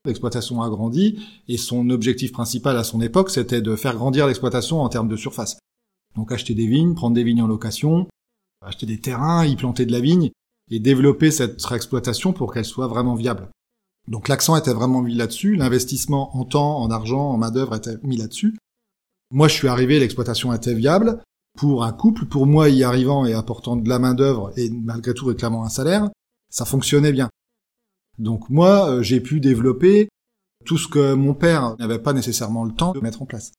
L'exploitation 0.06 0.62
a 0.62 0.70
grandi 0.70 1.18
et 1.46 1.58
son 1.58 1.90
objectif 1.90 2.32
principal 2.32 2.78
à 2.78 2.84
son 2.84 3.02
époque, 3.02 3.30
c'était 3.30 3.62
de 3.62 3.76
faire 3.76 3.94
grandir 3.94 4.26
l'exploitation 4.26 4.80
en 4.80 4.88
termes 4.88 5.08
de 5.08 5.16
surface. 5.16 5.58
Donc 6.16 6.32
acheter 6.32 6.54
des 6.54 6.66
vignes, 6.66 6.94
prendre 6.94 7.14
des 7.14 7.24
vignes 7.24 7.42
en 7.42 7.46
location, 7.46 8.06
acheter 8.62 8.86
des 8.86 9.00
terrains, 9.00 9.46
y 9.46 9.56
planter 9.56 9.86
de 9.86 9.92
la 9.92 10.00
vigne 10.00 10.30
et 10.70 10.78
développer 10.78 11.30
cette 11.30 11.60
exploitation 11.72 12.32
pour 12.32 12.52
qu'elle 12.52 12.64
soit 12.64 12.86
vraiment 12.86 13.14
viable. 13.14 13.48
Donc 14.08 14.28
l'accent 14.28 14.56
était 14.56 14.72
vraiment 14.72 15.00
mis 15.00 15.14
là-dessus, 15.14 15.56
l'investissement 15.56 16.36
en 16.36 16.44
temps, 16.44 16.78
en 16.78 16.90
argent, 16.90 17.30
en 17.30 17.38
main-d'œuvre 17.38 17.76
était 17.76 17.96
mis 18.02 18.16
là-dessus. 18.16 18.56
Moi, 19.30 19.48
je 19.48 19.54
suis 19.54 19.68
arrivé, 19.68 19.98
l'exploitation 19.98 20.52
était 20.52 20.74
viable. 20.74 21.22
Pour 21.58 21.84
un 21.84 21.92
couple, 21.92 22.26
pour 22.26 22.46
moi 22.46 22.68
y 22.68 22.82
arrivant 22.82 23.24
et 23.24 23.32
apportant 23.32 23.76
de 23.76 23.88
la 23.88 23.98
main-d'œuvre 23.98 24.52
et 24.56 24.70
malgré 24.70 25.14
tout 25.14 25.26
réclamant 25.26 25.64
un 25.64 25.68
salaire, 25.68 26.10
ça 26.50 26.64
fonctionnait 26.64 27.12
bien. 27.12 27.30
Donc 28.18 28.50
moi, 28.50 28.90
euh, 28.90 29.02
j'ai 29.02 29.20
pu 29.20 29.40
développer 29.40 30.08
tout 30.64 30.78
ce 30.78 30.88
que 30.88 31.14
mon 31.14 31.34
père 31.34 31.76
n'avait 31.78 31.98
pas 31.98 32.12
nécessairement 32.12 32.64
le 32.64 32.72
temps 32.72 32.92
de 32.92 33.00
mettre 33.00 33.22
en 33.22 33.26
place. 33.26 33.52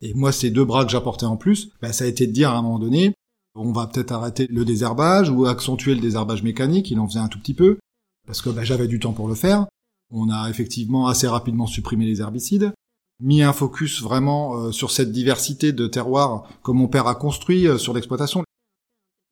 Et 0.00 0.14
moi, 0.14 0.32
ces 0.32 0.50
deux 0.50 0.64
bras 0.64 0.84
que 0.84 0.90
j'apportais 0.90 1.26
en 1.26 1.36
plus, 1.36 1.70
ben, 1.80 1.92
ça 1.92 2.04
a 2.04 2.08
été 2.08 2.26
de 2.26 2.32
dire 2.32 2.50
à 2.50 2.58
un 2.58 2.62
moment 2.62 2.78
donné, 2.78 3.14
on 3.54 3.72
va 3.72 3.86
peut-être 3.86 4.12
arrêter 4.12 4.46
le 4.48 4.64
désherbage 4.64 5.30
ou 5.30 5.46
accentuer 5.46 5.94
le 5.94 6.00
désherbage 6.00 6.42
mécanique, 6.42 6.90
il 6.90 6.98
en 6.98 7.06
faisait 7.06 7.20
un 7.20 7.28
tout 7.28 7.38
petit 7.38 7.54
peu, 7.54 7.78
parce 8.26 8.42
que 8.42 8.50
ben, 8.50 8.64
j'avais 8.64 8.88
du 8.88 8.98
temps 8.98 9.12
pour 9.12 9.28
le 9.28 9.34
faire. 9.34 9.66
On 10.12 10.28
a 10.28 10.50
effectivement 10.50 11.06
assez 11.08 11.26
rapidement 11.26 11.66
supprimé 11.66 12.04
les 12.04 12.20
herbicides, 12.20 12.74
mis 13.20 13.42
un 13.42 13.54
focus 13.54 14.02
vraiment 14.02 14.56
euh, 14.56 14.72
sur 14.72 14.90
cette 14.90 15.10
diversité 15.10 15.72
de 15.72 15.86
terroirs 15.86 16.46
que 16.62 16.70
mon 16.70 16.86
père 16.86 17.06
a 17.06 17.14
construit 17.14 17.66
euh, 17.66 17.78
sur 17.78 17.94
l'exploitation. 17.94 18.44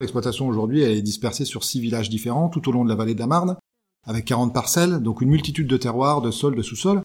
L'exploitation 0.01 0.49
aujourd'hui, 0.49 0.81
elle 0.81 0.97
est 0.97 1.03
dispersée 1.03 1.45
sur 1.45 1.65
six 1.65 1.81
villages 1.81 2.09
différents 2.09 2.49
tout 2.49 2.67
au 2.67 2.73
long 2.73 2.85
de 2.85 2.89
la 2.89 2.95
vallée 2.95 3.15
de 3.15 3.21
la 3.21 3.27
Marne, 3.27 3.57
avec 4.07 4.25
40 4.25 4.55
parcelles, 4.55 5.01
donc 5.01 5.21
une 5.21 5.29
multitude 5.29 5.67
de 5.67 5.77
terroirs, 5.77 6.23
de 6.23 6.31
sols, 6.31 6.57
de 6.57 6.63
sous-sols. 6.63 7.03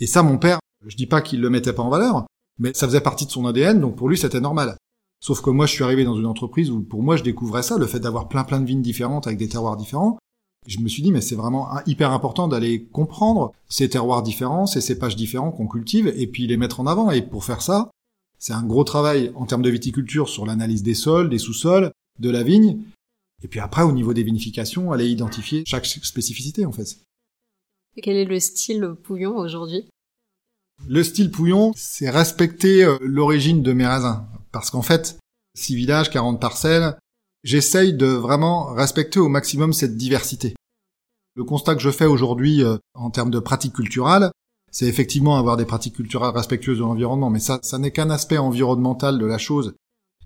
Et 0.00 0.06
ça, 0.06 0.22
mon 0.22 0.36
père, 0.36 0.58
je 0.86 0.96
dis 0.96 1.06
pas 1.06 1.22
qu'il 1.22 1.40
le 1.40 1.48
mettait 1.48 1.72
pas 1.72 1.82
en 1.82 1.88
valeur, 1.88 2.26
mais 2.58 2.74
ça 2.74 2.86
faisait 2.86 3.00
partie 3.00 3.24
de 3.24 3.30
son 3.30 3.46
ADN, 3.46 3.80
donc 3.80 3.96
pour 3.96 4.10
lui, 4.10 4.18
c'était 4.18 4.40
normal. 4.40 4.76
Sauf 5.20 5.40
que 5.40 5.48
moi, 5.48 5.64
je 5.64 5.72
suis 5.72 5.84
arrivé 5.84 6.04
dans 6.04 6.18
une 6.18 6.26
entreprise 6.26 6.70
où, 6.70 6.82
pour 6.82 7.02
moi, 7.02 7.16
je 7.16 7.22
découvrais 7.22 7.62
ça, 7.62 7.78
le 7.78 7.86
fait 7.86 8.00
d'avoir 8.00 8.28
plein 8.28 8.44
plein 8.44 8.60
de 8.60 8.66
vignes 8.66 8.82
différentes 8.82 9.26
avec 9.26 9.38
des 9.38 9.48
terroirs 9.48 9.78
différents. 9.78 10.18
Je 10.66 10.78
me 10.78 10.88
suis 10.88 11.02
dit, 11.02 11.12
mais 11.12 11.20
c'est 11.20 11.34
vraiment 11.34 11.68
hyper 11.86 12.10
important 12.12 12.48
d'aller 12.48 12.84
comprendre 12.84 13.52
ces 13.68 13.88
terroirs 13.88 14.22
différents, 14.22 14.66
ces 14.66 14.80
cépages 14.80 15.16
différents 15.16 15.50
qu'on 15.50 15.66
cultive, 15.66 16.12
et 16.16 16.26
puis 16.26 16.46
les 16.46 16.56
mettre 16.56 16.80
en 16.80 16.86
avant. 16.86 17.10
Et 17.10 17.22
pour 17.22 17.44
faire 17.44 17.60
ça, 17.60 17.90
c'est 18.38 18.52
un 18.52 18.62
gros 18.62 18.84
travail 18.84 19.30
en 19.34 19.46
termes 19.46 19.62
de 19.62 19.70
viticulture 19.70 20.28
sur 20.28 20.46
l'analyse 20.46 20.82
des 20.82 20.94
sols, 20.94 21.28
des 21.28 21.38
sous-sols, 21.38 21.92
de 22.18 22.30
la 22.30 22.42
vigne. 22.42 22.78
Et 23.42 23.48
puis 23.48 23.60
après, 23.60 23.82
au 23.82 23.92
niveau 23.92 24.14
des 24.14 24.22
vinifications, 24.22 24.92
aller 24.92 25.08
identifier 25.08 25.64
chaque 25.66 25.86
spécificité, 25.86 26.64
en 26.64 26.72
fait. 26.72 26.98
Et 27.96 28.00
quel 28.00 28.16
est 28.16 28.24
le 28.24 28.40
style 28.40 28.94
Pouillon 29.02 29.36
aujourd'hui? 29.36 29.86
Le 30.88 31.02
style 31.04 31.30
Pouillon, 31.30 31.72
c'est 31.76 32.10
respecter 32.10 32.84
euh, 32.84 32.98
l'origine 33.00 33.62
de 33.62 33.72
mes 33.72 33.86
raisins. 33.86 34.24
Parce 34.50 34.70
qu'en 34.70 34.82
fait, 34.82 35.18
6 35.56 35.76
villages, 35.76 36.10
40 36.10 36.40
parcelles, 36.40 36.96
j'essaye 37.44 37.92
de 37.92 38.06
vraiment 38.06 38.72
respecter 38.74 39.20
au 39.20 39.28
maximum 39.28 39.72
cette 39.72 39.96
diversité. 39.96 40.54
Le 41.36 41.44
constat 41.44 41.74
que 41.74 41.80
je 41.80 41.90
fais 41.90 42.06
aujourd'hui 42.06 42.64
euh, 42.64 42.78
en 42.94 43.10
termes 43.10 43.30
de 43.30 43.38
pratiques 43.38 43.74
culturelles, 43.74 44.30
c'est 44.72 44.86
effectivement 44.86 45.36
avoir 45.36 45.56
des 45.56 45.66
pratiques 45.66 45.94
culturelles 45.94 46.34
respectueuses 46.34 46.78
de 46.78 46.82
l'environnement, 46.82 47.30
mais 47.30 47.38
ça, 47.38 47.60
ça 47.62 47.78
n'est 47.78 47.92
qu'un 47.92 48.10
aspect 48.10 48.38
environnemental 48.38 49.18
de 49.18 49.26
la 49.26 49.38
chose 49.38 49.74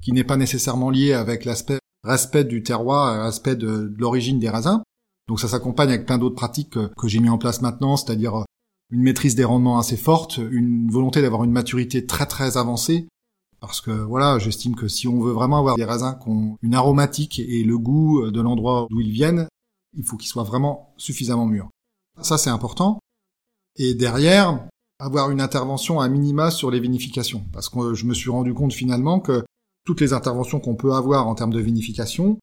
qui 0.01 0.13
n'est 0.13 0.25
pas 0.25 0.37
nécessairement 0.37 0.91
lié 0.91 1.13
avec 1.13 1.45
l'aspect 1.45 1.81
respect 2.05 2.45
du 2.45 2.63
terroir, 2.63 3.19
l'aspect 3.19 3.57
de, 3.57 3.93
l'origine 3.99 4.39
des 4.39 4.49
raisins. 4.49 4.83
Donc 5.27 5.41
ça 5.41 5.49
s'accompagne 5.49 5.91
avec 5.91 6.07
plein 6.07 6.19
d'autres 6.19 6.37
pratiques 6.37 6.71
que, 6.71 6.91
que 6.97 7.09
j'ai 7.09 7.19
mis 7.19 7.29
en 7.29 7.37
place 7.37 7.61
maintenant, 7.61 7.97
c'est-à-dire 7.97 8.37
euh, 8.37 8.45
une 8.91 9.03
maîtrise 9.03 9.35
des 9.35 9.45
rendements 9.45 9.79
assez 9.79 9.97
forte, 9.97 10.39
une 10.39 10.91
volonté 10.91 11.21
d'avoir 11.21 11.45
une 11.45 11.53
maturité 11.53 12.07
très 12.07 12.25
très 12.25 12.57
avancée, 12.57 13.09
parce 13.61 13.81
que 13.81 13.91
voilà, 13.91 14.39
j'estime 14.39 14.77
que 14.77 14.89
si 14.89 15.09
on 15.09 15.21
veut 15.21 15.33
vraiment 15.33 15.59
avoir 15.59 15.77
des 15.77 15.85
raisins 15.85 16.19
qui 16.23 16.29
ont 16.29 16.59
une 16.63 16.75
aromatique 16.75 17.39
et 17.39 17.65
le 17.65 17.79
goût 17.79 18.31
de 18.31 18.41
l'endroit 18.41 18.87
d'où 18.91 19.01
ils 19.01 19.13
viennent, 19.13 19.49
il 19.97 20.05
faut 20.05 20.17
qu'ils 20.17 20.29
soient 20.29 20.45
vraiment 20.45 20.95
suffisamment 20.97 21.47
mûrs. 21.47 21.71
Ça, 22.21 22.39
c'est 22.39 22.51
important. 22.51 22.99
Et 23.77 23.95
derrière, 23.95 24.61
avoir 24.99 25.31
une 25.31 25.41
intervention 25.41 26.01
à 26.01 26.09
minima 26.09 26.51
sur 26.51 26.71
les 26.71 26.81
vinifications. 26.81 27.45
Parce 27.53 27.69
que 27.69 27.95
je 27.95 28.05
me 28.05 28.15
suis 28.15 28.31
rendu 28.31 28.53
compte 28.53 28.73
finalement 28.73 29.21
que 29.21 29.45
toutes 29.85 30.01
les 30.01 30.13
interventions 30.13 30.61
qu'on 30.61 30.75
peut 30.75 30.93
avoir 30.93 31.29
en 31.29 31.35
termes 31.35 31.53
de 31.53 31.61
vinification 31.61 32.39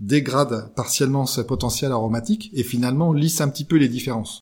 dégradent 0.00 0.72
partiellement 0.74 1.26
ce 1.26 1.40
potentiel 1.40 1.92
aromatique 1.92 2.50
et 2.52 2.64
finalement 2.64 3.12
lissent 3.12 3.40
un 3.40 3.48
petit 3.48 3.64
peu 3.64 3.76
les 3.76 3.88
différences. 3.88 4.40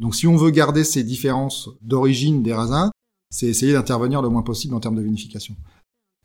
Donc 0.00 0.14
si 0.14 0.26
on 0.26 0.36
veut 0.36 0.50
garder 0.50 0.84
ces 0.84 1.04
différences 1.04 1.68
d'origine 1.82 2.42
des 2.42 2.54
raisins, 2.54 2.90
c'est 3.30 3.46
essayer 3.46 3.72
d'intervenir 3.72 4.22
le 4.22 4.28
moins 4.28 4.42
possible 4.42 4.74
en 4.74 4.80
termes 4.80 4.96
de 4.96 5.02
vinification. 5.02 5.56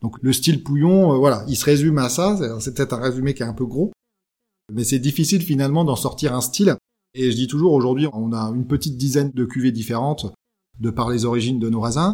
Donc 0.02 0.18
le 0.22 0.34
style 0.34 0.64
Pouillon, 0.64 1.14
euh, 1.14 1.18
voilà, 1.18 1.46
il 1.48 1.56
se 1.56 1.66
résume 1.66 1.98
à 1.98 2.10
ça. 2.10 2.38
C'est 2.60 2.74
peut-être 2.74 2.94
un 2.94 3.02
résumé 3.02 3.34
qui 3.34 3.44
est 3.44 3.48
un 3.48 3.54
peu 3.54 3.66
gros, 3.66 3.92
mais 4.74 4.84
c'est 4.84 5.00
difficile 5.00 5.42
finalement 5.42 5.86
d'en 5.86 5.96
sortir 5.96 6.34
un 6.34 6.42
style. 6.42 6.76
Et 7.14 7.32
je 7.32 7.36
dis 7.36 7.48
toujours 7.48 7.74
aujourd'hui, 7.74 8.08
on 8.12 8.34
a 8.34 8.52
une 8.54 8.68
petite 8.68 8.98
dizaine 8.98 9.32
de 9.34 9.46
cuvées 9.46 9.72
différentes 9.72 10.34
de 10.80 10.90
par 10.90 11.10
les 11.10 11.26
origines 11.26 11.60
de 11.60 11.70
nos 11.70 11.80
raisins. 11.80 12.14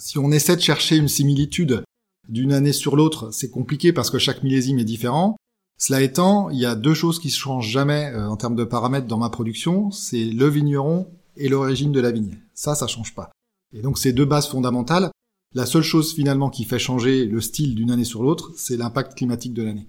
Si 0.00 0.18
on 0.18 0.32
essaie 0.32 0.56
de 0.56 0.62
chercher 0.62 0.96
une 0.96 1.08
similitude 1.08 1.84
d'une 2.28 2.52
année 2.52 2.72
sur 2.72 2.96
l'autre, 2.96 3.30
c'est 3.32 3.50
compliqué 3.50 3.92
parce 3.92 4.10
que 4.10 4.18
chaque 4.18 4.42
millésime 4.42 4.78
est 4.78 4.84
différent. 4.84 5.36
Cela 5.78 6.00
étant, 6.00 6.48
il 6.50 6.58
y 6.58 6.64
a 6.64 6.74
deux 6.74 6.94
choses 6.94 7.18
qui 7.18 7.30
se 7.30 7.38
changent 7.38 7.68
jamais 7.68 8.10
euh, 8.14 8.28
en 8.28 8.36
termes 8.36 8.56
de 8.56 8.64
paramètres 8.64 9.06
dans 9.06 9.18
ma 9.18 9.28
production, 9.28 9.90
c'est 9.90 10.24
le 10.24 10.48
vigneron 10.48 11.06
et 11.36 11.48
l'origine 11.48 11.92
de 11.92 12.00
la 12.00 12.12
vigne. 12.12 12.38
Ça, 12.54 12.74
ça 12.74 12.86
change 12.86 13.14
pas. 13.14 13.30
Et 13.74 13.82
donc 13.82 13.98
ces 13.98 14.12
deux 14.12 14.24
bases 14.24 14.48
fondamentales, 14.48 15.10
la 15.52 15.66
seule 15.66 15.82
chose 15.82 16.14
finalement 16.14 16.48
qui 16.48 16.64
fait 16.64 16.78
changer 16.78 17.26
le 17.26 17.40
style 17.40 17.74
d'une 17.74 17.90
année 17.90 18.04
sur 18.04 18.22
l'autre, 18.22 18.52
c'est 18.56 18.76
l'impact 18.76 19.14
climatique 19.14 19.52
de 19.52 19.62
l'année. 19.62 19.88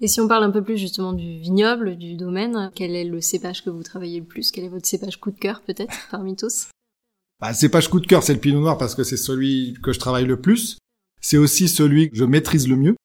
Et 0.00 0.06
si 0.06 0.20
on 0.20 0.28
parle 0.28 0.44
un 0.44 0.50
peu 0.50 0.62
plus 0.62 0.78
justement 0.78 1.12
du 1.12 1.38
vignoble, 1.38 1.96
du 1.96 2.14
domaine, 2.14 2.70
quel 2.74 2.94
est 2.94 3.04
le 3.04 3.20
cépage 3.20 3.64
que 3.64 3.70
vous 3.70 3.82
travaillez 3.82 4.20
le 4.20 4.26
plus? 4.26 4.52
Quel 4.52 4.64
est 4.64 4.68
votre 4.68 4.86
cépage 4.86 5.18
coup 5.18 5.32
de 5.32 5.38
cœur 5.38 5.60
peut-être 5.62 5.92
parmi 6.10 6.36
tous? 6.36 6.68
Bah, 7.40 7.48
Le 7.48 7.54
cépage 7.54 7.88
coup 7.88 7.98
de 7.98 8.06
cœur, 8.06 8.22
c'est 8.22 8.34
le 8.34 8.40
pinot 8.40 8.60
noir 8.60 8.78
parce 8.78 8.94
que 8.94 9.02
c'est 9.02 9.16
celui 9.16 9.76
que 9.82 9.92
je 9.92 9.98
travaille 9.98 10.26
le 10.26 10.40
plus. 10.40 10.78
C'est 11.20 11.36
aussi 11.36 11.68
celui 11.68 12.10
que 12.10 12.16
je 12.16 12.24
maîtrise 12.24 12.68
le 12.68 12.76
mieux. 12.76 12.96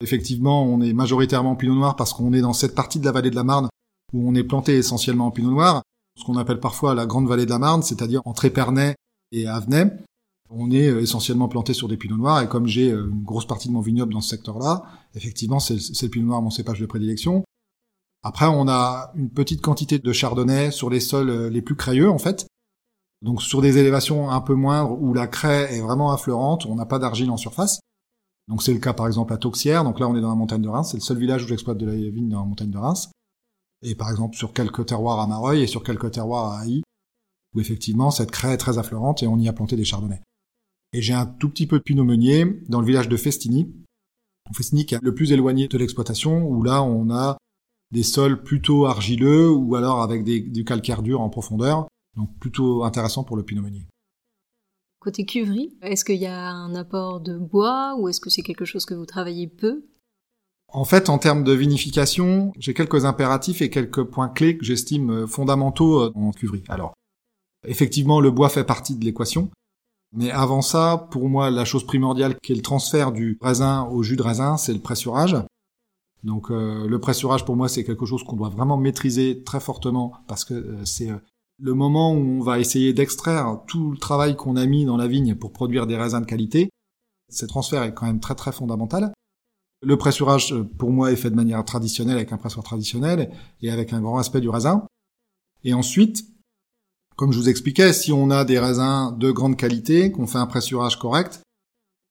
Effectivement, 0.00 0.64
on 0.64 0.80
est 0.80 0.92
majoritairement 0.92 1.52
en 1.52 1.56
pinot 1.56 1.74
noir 1.74 1.96
parce 1.96 2.12
qu'on 2.12 2.32
est 2.32 2.40
dans 2.40 2.52
cette 2.52 2.74
partie 2.74 3.00
de 3.00 3.04
la 3.04 3.12
vallée 3.12 3.30
de 3.30 3.36
la 3.36 3.44
Marne 3.44 3.68
où 4.12 4.28
on 4.28 4.34
est 4.34 4.44
planté 4.44 4.76
essentiellement 4.76 5.26
en 5.26 5.30
pinot 5.32 5.50
noir, 5.50 5.82
ce 6.16 6.24
qu'on 6.24 6.36
appelle 6.36 6.60
parfois 6.60 6.94
la 6.94 7.06
grande 7.06 7.28
vallée 7.28 7.46
de 7.46 7.50
la 7.50 7.58
Marne, 7.58 7.82
c'est-à-dire 7.82 8.22
entre 8.24 8.44
Épernay 8.44 8.94
et 9.32 9.46
Avenay. 9.46 9.92
On 10.50 10.70
est 10.70 10.88
euh, 10.88 11.00
essentiellement 11.00 11.48
planté 11.48 11.72
sur 11.72 11.88
des 11.88 11.96
pinots 11.96 12.18
noirs 12.18 12.42
et 12.42 12.48
comme 12.48 12.66
j'ai 12.66 12.90
euh, 12.90 13.08
une 13.10 13.22
grosse 13.22 13.46
partie 13.46 13.68
de 13.68 13.72
mon 13.72 13.80
vignoble 13.80 14.12
dans 14.12 14.20
ce 14.20 14.28
secteur-là, 14.28 14.84
effectivement, 15.14 15.60
c'est 15.60 15.74
le 15.74 16.08
pinot 16.08 16.26
noir 16.26 16.42
mon 16.42 16.50
cépage 16.50 16.80
de 16.80 16.86
prédilection. 16.86 17.42
Après, 18.22 18.46
on 18.46 18.68
a 18.68 19.12
une 19.16 19.30
petite 19.30 19.62
quantité 19.62 19.98
de 19.98 20.12
chardonnay 20.12 20.70
sur 20.70 20.90
les 20.90 21.00
sols 21.00 21.30
euh, 21.30 21.48
les 21.48 21.62
plus 21.62 21.74
crayeux, 21.74 22.10
en 22.10 22.18
fait. 22.18 22.46
Donc 23.22 23.40
sur 23.40 23.62
des 23.62 23.78
élévations 23.78 24.30
un 24.30 24.40
peu 24.40 24.54
moindres 24.54 25.00
où 25.00 25.14
la 25.14 25.28
craie 25.28 25.74
est 25.74 25.80
vraiment 25.80 26.12
affleurante, 26.12 26.66
on 26.66 26.74
n'a 26.74 26.86
pas 26.86 26.98
d'argile 26.98 27.30
en 27.30 27.36
surface. 27.36 27.80
Donc 28.48 28.62
c'est 28.62 28.74
le 28.74 28.80
cas 28.80 28.92
par 28.92 29.06
exemple 29.06 29.32
à 29.32 29.36
Toxière, 29.36 29.84
donc 29.84 30.00
là 30.00 30.08
on 30.08 30.16
est 30.16 30.20
dans 30.20 30.28
la 30.28 30.34
montagne 30.34 30.60
de 30.60 30.68
Reims, 30.68 30.88
c'est 30.90 30.96
le 30.96 31.02
seul 31.02 31.18
village 31.18 31.44
où 31.44 31.48
j'exploite 31.48 31.78
de 31.78 31.86
la 31.86 31.94
vigne 31.94 32.28
dans 32.28 32.40
la 32.40 32.46
montagne 32.46 32.70
de 32.70 32.78
Reims. 32.78 33.10
Et 33.82 33.94
par 33.94 34.10
exemple 34.10 34.36
sur 34.36 34.52
quelques 34.52 34.86
terroirs 34.86 35.20
à 35.20 35.26
Mareuil 35.26 35.62
et 35.62 35.66
sur 35.66 35.82
quelques 35.82 36.12
terroirs 36.12 36.52
à 36.52 36.60
Haï, 36.60 36.82
où 37.54 37.60
effectivement 37.60 38.10
cette 38.10 38.30
craie 38.30 38.54
est 38.54 38.58
très 38.58 38.78
affleurante 38.78 39.22
et 39.22 39.26
on 39.26 39.38
y 39.38 39.48
a 39.48 39.52
planté 39.52 39.76
des 39.76 39.84
chardonnays. 39.84 40.22
Et 40.92 41.02
j'ai 41.02 41.14
un 41.14 41.26
tout 41.26 41.48
petit 41.48 41.66
peu 41.66 41.78
de 41.78 41.82
pinot 41.82 42.04
meunier 42.04 42.44
dans 42.68 42.80
le 42.80 42.86
village 42.86 43.08
de 43.08 43.16
Festini. 43.16 43.72
Festini 44.54 44.84
qui 44.84 44.94
est 44.94 45.02
le 45.02 45.14
plus 45.14 45.32
éloigné 45.32 45.68
de 45.68 45.78
l'exploitation, 45.78 46.46
où 46.46 46.62
là 46.62 46.82
on 46.82 47.10
a 47.10 47.38
des 47.90 48.02
sols 48.02 48.42
plutôt 48.42 48.86
argileux 48.86 49.50
ou 49.50 49.74
alors 49.74 50.02
avec 50.02 50.24
du 50.24 50.64
calcaire 50.64 51.02
dur 51.02 51.20
en 51.20 51.30
profondeur. 51.30 51.88
Donc 52.16 52.36
plutôt 52.38 52.84
intéressant 52.84 53.24
pour 53.24 53.36
le 53.36 53.42
pinot 53.42 53.62
meunier. 53.62 53.86
Côté 55.00 55.24
cuverie, 55.24 55.74
est-ce 55.82 56.04
qu'il 56.04 56.20
y 56.20 56.26
a 56.26 56.50
un 56.50 56.74
apport 56.74 57.20
de 57.20 57.36
bois 57.36 57.96
ou 57.98 58.08
est-ce 58.08 58.20
que 58.20 58.30
c'est 58.30 58.42
quelque 58.42 58.64
chose 58.64 58.84
que 58.84 58.94
vous 58.94 59.06
travaillez 59.06 59.48
peu? 59.48 59.84
En 60.72 60.84
fait, 60.84 61.08
en 61.10 61.18
termes 61.18 61.44
de 61.44 61.52
vinification, 61.52 62.52
j'ai 62.58 62.74
quelques 62.74 63.04
impératifs 63.04 63.60
et 63.60 63.70
quelques 63.70 64.04
points 64.04 64.28
clés 64.28 64.56
que 64.56 64.64
j'estime 64.64 65.26
fondamentaux 65.26 66.10
en 66.14 66.30
cuverie. 66.32 66.64
Alors, 66.68 66.94
effectivement, 67.66 68.20
le 68.20 68.30
bois 68.30 68.48
fait 68.48 68.64
partie 68.64 68.96
de 68.96 69.04
l'équation. 69.04 69.50
Mais 70.14 70.30
avant 70.30 70.62
ça, 70.62 71.08
pour 71.10 71.28
moi, 71.28 71.50
la 71.50 71.64
chose 71.64 71.86
primordiale 71.86 72.36
qui 72.42 72.52
est 72.52 72.56
le 72.56 72.62
transfert 72.62 73.12
du 73.12 73.38
raisin 73.40 73.84
au 73.84 74.02
jus 74.02 74.16
de 74.16 74.22
raisin, 74.22 74.56
c'est 74.56 74.72
le 74.72 74.80
pressurage. 74.80 75.36
Donc 76.24 76.50
euh, 76.50 76.86
le 76.86 77.00
pressurage 77.00 77.44
pour 77.44 77.56
moi 77.56 77.68
c'est 77.68 77.84
quelque 77.84 78.06
chose 78.06 78.22
qu'on 78.22 78.36
doit 78.36 78.48
vraiment 78.48 78.76
maîtriser 78.76 79.42
très 79.42 79.60
fortement 79.60 80.12
parce 80.28 80.44
que 80.44 80.54
euh, 80.54 80.84
c'est 80.84 81.10
euh, 81.10 81.16
le 81.60 81.74
moment 81.74 82.12
où 82.12 82.18
on 82.18 82.40
va 82.40 82.60
essayer 82.60 82.92
d'extraire 82.92 83.60
tout 83.66 83.90
le 83.90 83.98
travail 83.98 84.36
qu'on 84.36 84.56
a 84.56 84.64
mis 84.66 84.84
dans 84.84 84.96
la 84.96 85.08
vigne 85.08 85.34
pour 85.34 85.52
produire 85.52 85.86
des 85.86 85.96
raisins 85.96 86.20
de 86.20 86.26
qualité. 86.26 86.70
Ce 87.28 87.44
transfert 87.46 87.82
est 87.82 87.94
quand 87.94 88.06
même 88.06 88.20
très 88.20 88.34
très 88.34 88.52
fondamental. 88.52 89.12
Le 89.82 89.96
pressurage 89.96 90.54
pour 90.78 90.90
moi 90.90 91.10
est 91.10 91.16
fait 91.16 91.30
de 91.30 91.34
manière 91.34 91.64
traditionnelle 91.64 92.16
avec 92.16 92.32
un 92.32 92.36
pressoir 92.36 92.64
traditionnel 92.64 93.32
et 93.60 93.70
avec 93.70 93.92
un 93.92 94.00
grand 94.00 94.18
aspect 94.18 94.40
du 94.40 94.48
raisin. 94.48 94.86
Et 95.64 95.74
ensuite, 95.74 96.24
comme 97.16 97.32
je 97.32 97.38
vous 97.38 97.48
expliquais, 97.48 97.92
si 97.92 98.12
on 98.12 98.30
a 98.30 98.44
des 98.44 98.60
raisins 98.60 99.16
de 99.18 99.30
grande 99.32 99.56
qualité, 99.56 100.12
qu'on 100.12 100.28
fait 100.28 100.38
un 100.38 100.46
pressurage 100.46 100.98
correct, 100.98 101.42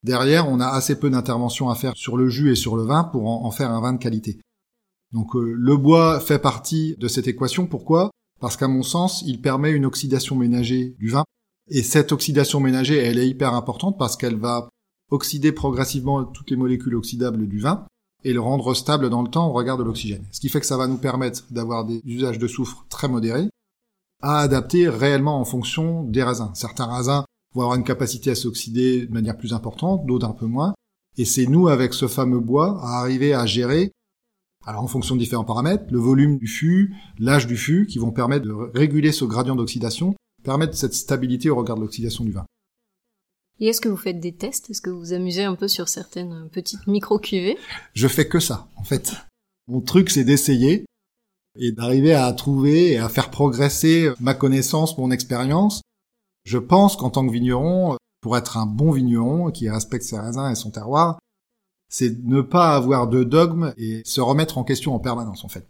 derrière, 0.02 0.48
on 0.48 0.60
a 0.60 0.68
assez 0.68 0.98
peu 0.98 1.08
d'intervention 1.08 1.70
à 1.70 1.74
faire 1.74 1.96
sur 1.96 2.18
le 2.18 2.28
jus 2.28 2.52
et 2.52 2.56
sur 2.56 2.76
le 2.76 2.82
vin 2.82 3.04
pour 3.04 3.26
en, 3.26 3.50
faire 3.50 3.70
un 3.70 3.80
vin 3.80 3.94
de 3.94 3.98
qualité. 3.98 4.38
Donc 5.12 5.34
euh, 5.34 5.54
le 5.56 5.76
bois 5.76 6.20
fait 6.20 6.38
partie 6.38 6.96
de 6.98 7.08
cette 7.08 7.26
équation. 7.26 7.66
Pourquoi? 7.66 8.10
Parce 8.40 8.56
qu'à 8.56 8.68
mon 8.68 8.82
sens, 8.82 9.22
il 9.26 9.40
permet 9.40 9.70
une 9.70 9.86
oxydation 9.86 10.36
ménagée 10.36 10.94
du 10.98 11.08
vin. 11.08 11.24
Et 11.70 11.82
cette 11.82 12.12
oxydation 12.12 12.60
ménagée, 12.60 12.98
elle 12.98 13.18
est 13.18 13.28
hyper 13.28 13.54
importante 13.54 13.98
parce 13.98 14.16
qu'elle 14.16 14.36
va 14.36 14.68
oxyder 15.12 15.52
progressivement 15.52 16.24
toutes 16.24 16.50
les 16.50 16.56
molécules 16.56 16.96
oxydables 16.96 17.46
du 17.46 17.60
vin 17.60 17.86
et 18.24 18.32
le 18.32 18.40
rendre 18.40 18.74
stable 18.74 19.10
dans 19.10 19.22
le 19.22 19.28
temps 19.28 19.48
au 19.48 19.52
regard 19.52 19.76
de 19.76 19.82
l'oxygène. 19.82 20.24
Ce 20.32 20.40
qui 20.40 20.48
fait 20.48 20.60
que 20.60 20.66
ça 20.66 20.76
va 20.76 20.86
nous 20.86 20.98
permettre 20.98 21.44
d'avoir 21.50 21.84
des 21.84 22.00
usages 22.04 22.38
de 22.38 22.48
soufre 22.48 22.86
très 22.88 23.08
modérés 23.08 23.48
à 24.22 24.38
adapter 24.38 24.88
réellement 24.88 25.38
en 25.38 25.44
fonction 25.44 26.04
des 26.04 26.22
raisins. 26.22 26.50
Certains 26.54 26.86
raisins 26.86 27.24
vont 27.54 27.62
avoir 27.62 27.76
une 27.76 27.84
capacité 27.84 28.30
à 28.30 28.34
s'oxyder 28.34 29.06
de 29.06 29.12
manière 29.12 29.36
plus 29.36 29.52
importante, 29.52 30.06
d'autres 30.06 30.26
un 30.26 30.32
peu 30.32 30.46
moins. 30.46 30.74
Et 31.18 31.24
c'est 31.24 31.46
nous, 31.46 31.68
avec 31.68 31.92
ce 31.92 32.06
fameux 32.06 32.40
bois, 32.40 32.80
à 32.82 33.00
arriver 33.00 33.34
à 33.34 33.44
gérer, 33.44 33.92
alors 34.64 34.82
en 34.82 34.86
fonction 34.86 35.16
de 35.16 35.20
différents 35.20 35.44
paramètres, 35.44 35.84
le 35.90 35.98
volume 35.98 36.38
du 36.38 36.46
fût, 36.46 36.94
l'âge 37.18 37.46
du 37.46 37.56
fût, 37.56 37.86
qui 37.86 37.98
vont 37.98 38.12
permettre 38.12 38.46
de 38.46 38.52
réguler 38.52 39.12
ce 39.12 39.24
gradient 39.24 39.56
d'oxydation, 39.56 40.14
permettre 40.44 40.76
cette 40.76 40.94
stabilité 40.94 41.50
au 41.50 41.56
regard 41.56 41.76
de 41.76 41.82
l'oxydation 41.82 42.24
du 42.24 42.30
vin. 42.30 42.46
Et 43.62 43.66
est-ce 43.66 43.80
que 43.80 43.88
vous 43.88 43.96
faites 43.96 44.18
des 44.18 44.32
tests? 44.32 44.70
Est-ce 44.70 44.82
que 44.82 44.90
vous 44.90 44.98
vous 44.98 45.12
amusez 45.12 45.44
un 45.44 45.54
peu 45.54 45.68
sur 45.68 45.88
certaines 45.88 46.48
petites 46.50 46.88
micro-cuvées? 46.88 47.56
Je 47.94 48.08
fais 48.08 48.26
que 48.26 48.40
ça, 48.40 48.66
en 48.74 48.82
fait. 48.82 49.12
Mon 49.68 49.80
truc, 49.80 50.10
c'est 50.10 50.24
d'essayer 50.24 50.84
et 51.56 51.70
d'arriver 51.70 52.12
à 52.12 52.32
trouver 52.32 52.90
et 52.90 52.98
à 52.98 53.08
faire 53.08 53.30
progresser 53.30 54.10
ma 54.18 54.34
connaissance, 54.34 54.98
mon 54.98 55.12
expérience. 55.12 55.80
Je 56.44 56.58
pense 56.58 56.96
qu'en 56.96 57.10
tant 57.10 57.24
que 57.24 57.32
vigneron, 57.32 57.96
pour 58.20 58.36
être 58.36 58.56
un 58.56 58.66
bon 58.66 58.90
vigneron 58.90 59.52
qui 59.52 59.70
respecte 59.70 60.02
ses 60.02 60.18
raisins 60.18 60.50
et 60.50 60.56
son 60.56 60.72
terroir, 60.72 61.20
c'est 61.88 62.18
ne 62.24 62.40
pas 62.40 62.74
avoir 62.74 63.06
de 63.06 63.22
dogme 63.22 63.74
et 63.76 64.02
se 64.04 64.20
remettre 64.20 64.58
en 64.58 64.64
question 64.64 64.92
en 64.92 64.98
permanence 64.98 65.44
en 65.44 65.48
fait. 65.48 65.68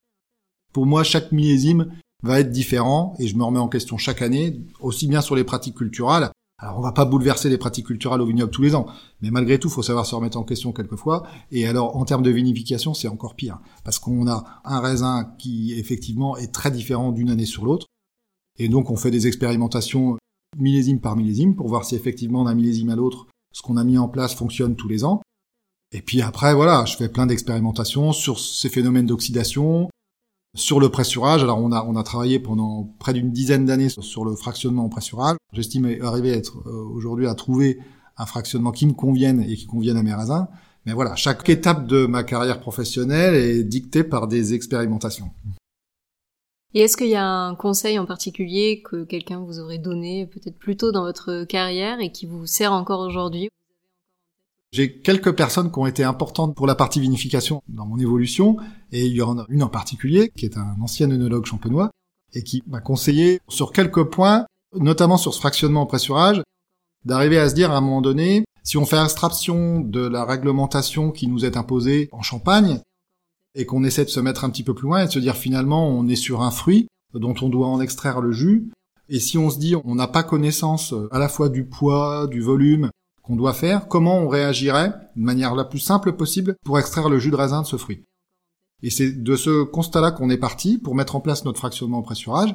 Pour 0.72 0.86
moi, 0.86 1.04
chaque 1.04 1.30
millésime 1.30 1.92
va 2.22 2.40
être 2.40 2.52
différent 2.52 3.14
et 3.18 3.26
je 3.26 3.36
me 3.36 3.44
remets 3.44 3.58
en 3.58 3.68
question 3.68 3.98
chaque 3.98 4.22
année, 4.22 4.62
aussi 4.80 5.08
bien 5.08 5.20
sur 5.20 5.36
les 5.36 5.44
pratiques 5.44 5.76
culturelles 5.76 6.30
alors 6.62 6.78
on 6.78 6.80
va 6.80 6.92
pas 6.92 7.04
bouleverser 7.04 7.48
les 7.48 7.58
pratiques 7.58 7.86
culturelles 7.86 8.20
au 8.20 8.26
vignoble 8.26 8.52
tous 8.52 8.62
les 8.62 8.76
ans, 8.76 8.86
mais 9.20 9.30
malgré 9.30 9.58
tout, 9.58 9.66
il 9.66 9.72
faut 9.72 9.82
savoir 9.82 10.06
se 10.06 10.14
remettre 10.14 10.38
en 10.38 10.44
question 10.44 10.72
quelquefois. 10.72 11.24
Et 11.50 11.66
alors 11.66 11.96
en 11.96 12.04
termes 12.04 12.22
de 12.22 12.30
vinification, 12.30 12.94
c'est 12.94 13.08
encore 13.08 13.34
pire, 13.34 13.58
parce 13.84 13.98
qu'on 13.98 14.28
a 14.28 14.44
un 14.64 14.80
raisin 14.80 15.34
qui 15.38 15.74
effectivement 15.74 16.36
est 16.36 16.52
très 16.52 16.70
différent 16.70 17.10
d'une 17.10 17.30
année 17.30 17.46
sur 17.46 17.64
l'autre, 17.64 17.86
et 18.58 18.68
donc 18.68 18.90
on 18.90 18.96
fait 18.96 19.10
des 19.10 19.26
expérimentations 19.26 20.18
millésime 20.56 21.00
par 21.00 21.16
millésime 21.16 21.56
pour 21.56 21.68
voir 21.68 21.84
si 21.84 21.96
effectivement 21.96 22.44
d'un 22.44 22.54
millésime 22.54 22.90
à 22.90 22.96
l'autre, 22.96 23.26
ce 23.52 23.62
qu'on 23.62 23.76
a 23.76 23.84
mis 23.84 23.98
en 23.98 24.08
place 24.08 24.34
fonctionne 24.34 24.76
tous 24.76 24.88
les 24.88 25.04
ans. 25.04 25.20
Et 25.90 26.00
puis 26.00 26.22
après, 26.22 26.54
voilà, 26.54 26.84
je 26.86 26.96
fais 26.96 27.08
plein 27.08 27.26
d'expérimentations 27.26 28.12
sur 28.12 28.38
ces 28.38 28.68
phénomènes 28.68 29.06
d'oxydation, 29.06 29.90
sur 30.54 30.80
le 30.80 30.90
pressurage, 30.90 31.42
alors 31.42 31.58
on 31.58 31.72
a, 31.72 31.84
on 31.84 31.96
a 31.96 32.02
travaillé 32.02 32.38
pendant 32.38 32.94
près 32.98 33.12
d'une 33.12 33.30
dizaine 33.30 33.64
d'années 33.64 33.88
sur 33.88 34.24
le 34.24 34.36
fractionnement 34.36 34.84
en 34.84 34.88
pressurage. 34.88 35.36
J'estime 35.52 35.86
arriver 36.02 36.32
à 36.32 36.36
être 36.36 36.58
euh, 36.66 36.84
aujourd'hui 36.94 37.26
à 37.26 37.34
trouver 37.34 37.78
un 38.18 38.26
fractionnement 38.26 38.72
qui 38.72 38.86
me 38.86 38.92
convienne 38.92 39.42
et 39.42 39.56
qui 39.56 39.66
convienne 39.66 39.96
à 39.96 40.02
mes 40.02 40.14
raisins. 40.14 40.48
Mais 40.84 40.92
voilà, 40.92 41.14
chaque 41.16 41.48
étape 41.48 41.86
de 41.86 42.06
ma 42.06 42.24
carrière 42.24 42.60
professionnelle 42.60 43.34
est 43.34 43.64
dictée 43.64 44.04
par 44.04 44.28
des 44.28 44.52
expérimentations. 44.52 45.30
Et 46.74 46.80
est-ce 46.80 46.96
qu'il 46.96 47.08
y 47.08 47.16
a 47.16 47.26
un 47.26 47.54
conseil 47.54 47.98
en 47.98 48.06
particulier 48.06 48.82
que 48.82 49.04
quelqu'un 49.04 49.40
vous 49.40 49.60
aurait 49.60 49.78
donné 49.78 50.26
peut-être 50.26 50.58
plus 50.58 50.76
tôt 50.76 50.90
dans 50.90 51.02
votre 51.02 51.44
carrière 51.44 52.00
et 52.00 52.10
qui 52.10 52.26
vous 52.26 52.46
sert 52.46 52.72
encore 52.72 53.00
aujourd'hui? 53.00 53.48
J'ai 54.72 54.98
quelques 54.98 55.36
personnes 55.36 55.70
qui 55.70 55.78
ont 55.78 55.86
été 55.86 56.02
importantes 56.02 56.54
pour 56.54 56.66
la 56.66 56.74
partie 56.74 56.98
vinification 56.98 57.62
dans 57.68 57.86
mon 57.86 57.98
évolution, 57.98 58.56
et 58.90 59.04
il 59.04 59.12
y 59.12 59.22
en 59.22 59.38
a 59.38 59.44
une 59.50 59.62
en 59.62 59.68
particulier, 59.68 60.32
qui 60.34 60.46
est 60.46 60.56
un 60.56 60.76
ancien 60.80 61.10
œnologue 61.10 61.44
champenois, 61.44 61.90
et 62.32 62.42
qui 62.42 62.62
m'a 62.66 62.80
conseillé 62.80 63.40
sur 63.48 63.72
quelques 63.72 64.04
points, 64.04 64.46
notamment 64.74 65.18
sur 65.18 65.34
ce 65.34 65.40
fractionnement 65.40 65.82
en 65.82 65.86
pressurage, 65.86 66.42
d'arriver 67.04 67.38
à 67.38 67.50
se 67.50 67.54
dire 67.54 67.70
à 67.70 67.76
un 67.76 67.82
moment 67.82 68.00
donné, 68.00 68.44
si 68.62 68.78
on 68.78 68.86
fait 68.86 68.96
abstraction 68.96 69.80
de 69.80 70.00
la 70.00 70.24
réglementation 70.24 71.10
qui 71.10 71.26
nous 71.26 71.44
est 71.44 71.58
imposée 71.58 72.08
en 72.12 72.22
Champagne, 72.22 72.80
et 73.54 73.66
qu'on 73.66 73.84
essaie 73.84 74.06
de 74.06 74.10
se 74.10 74.20
mettre 74.20 74.44
un 74.44 74.50
petit 74.50 74.62
peu 74.62 74.74
plus 74.74 74.86
loin 74.86 75.02
et 75.02 75.06
de 75.06 75.12
se 75.12 75.18
dire 75.18 75.36
finalement 75.36 75.86
on 75.86 76.08
est 76.08 76.16
sur 76.16 76.40
un 76.40 76.50
fruit 76.50 76.88
dont 77.12 77.34
on 77.42 77.50
doit 77.50 77.66
en 77.66 77.82
extraire 77.82 78.22
le 78.22 78.32
jus, 78.32 78.70
et 79.10 79.20
si 79.20 79.36
on 79.36 79.50
se 79.50 79.58
dit 79.58 79.74
on 79.84 79.94
n'a 79.94 80.08
pas 80.08 80.22
connaissance 80.22 80.94
à 81.10 81.18
la 81.18 81.28
fois 81.28 81.50
du 81.50 81.66
poids, 81.66 82.26
du 82.26 82.40
volume, 82.40 82.90
qu'on 83.22 83.36
doit 83.36 83.54
faire, 83.54 83.88
comment 83.88 84.18
on 84.18 84.28
réagirait 84.28 84.92
de 85.16 85.22
manière 85.22 85.54
la 85.54 85.64
plus 85.64 85.78
simple 85.78 86.12
possible 86.12 86.56
pour 86.64 86.78
extraire 86.78 87.08
le 87.08 87.18
jus 87.18 87.30
de 87.30 87.36
raisin 87.36 87.62
de 87.62 87.66
ce 87.66 87.76
fruit. 87.76 88.04
Et 88.82 88.90
c'est 88.90 89.12
de 89.12 89.36
ce 89.36 89.62
constat-là 89.62 90.10
qu'on 90.10 90.30
est 90.30 90.38
parti 90.38 90.78
pour 90.78 90.94
mettre 90.94 91.14
en 91.14 91.20
place 91.20 91.44
notre 91.44 91.58
fractionnement 91.58 91.98
au 91.98 92.02
pressurage. 92.02 92.52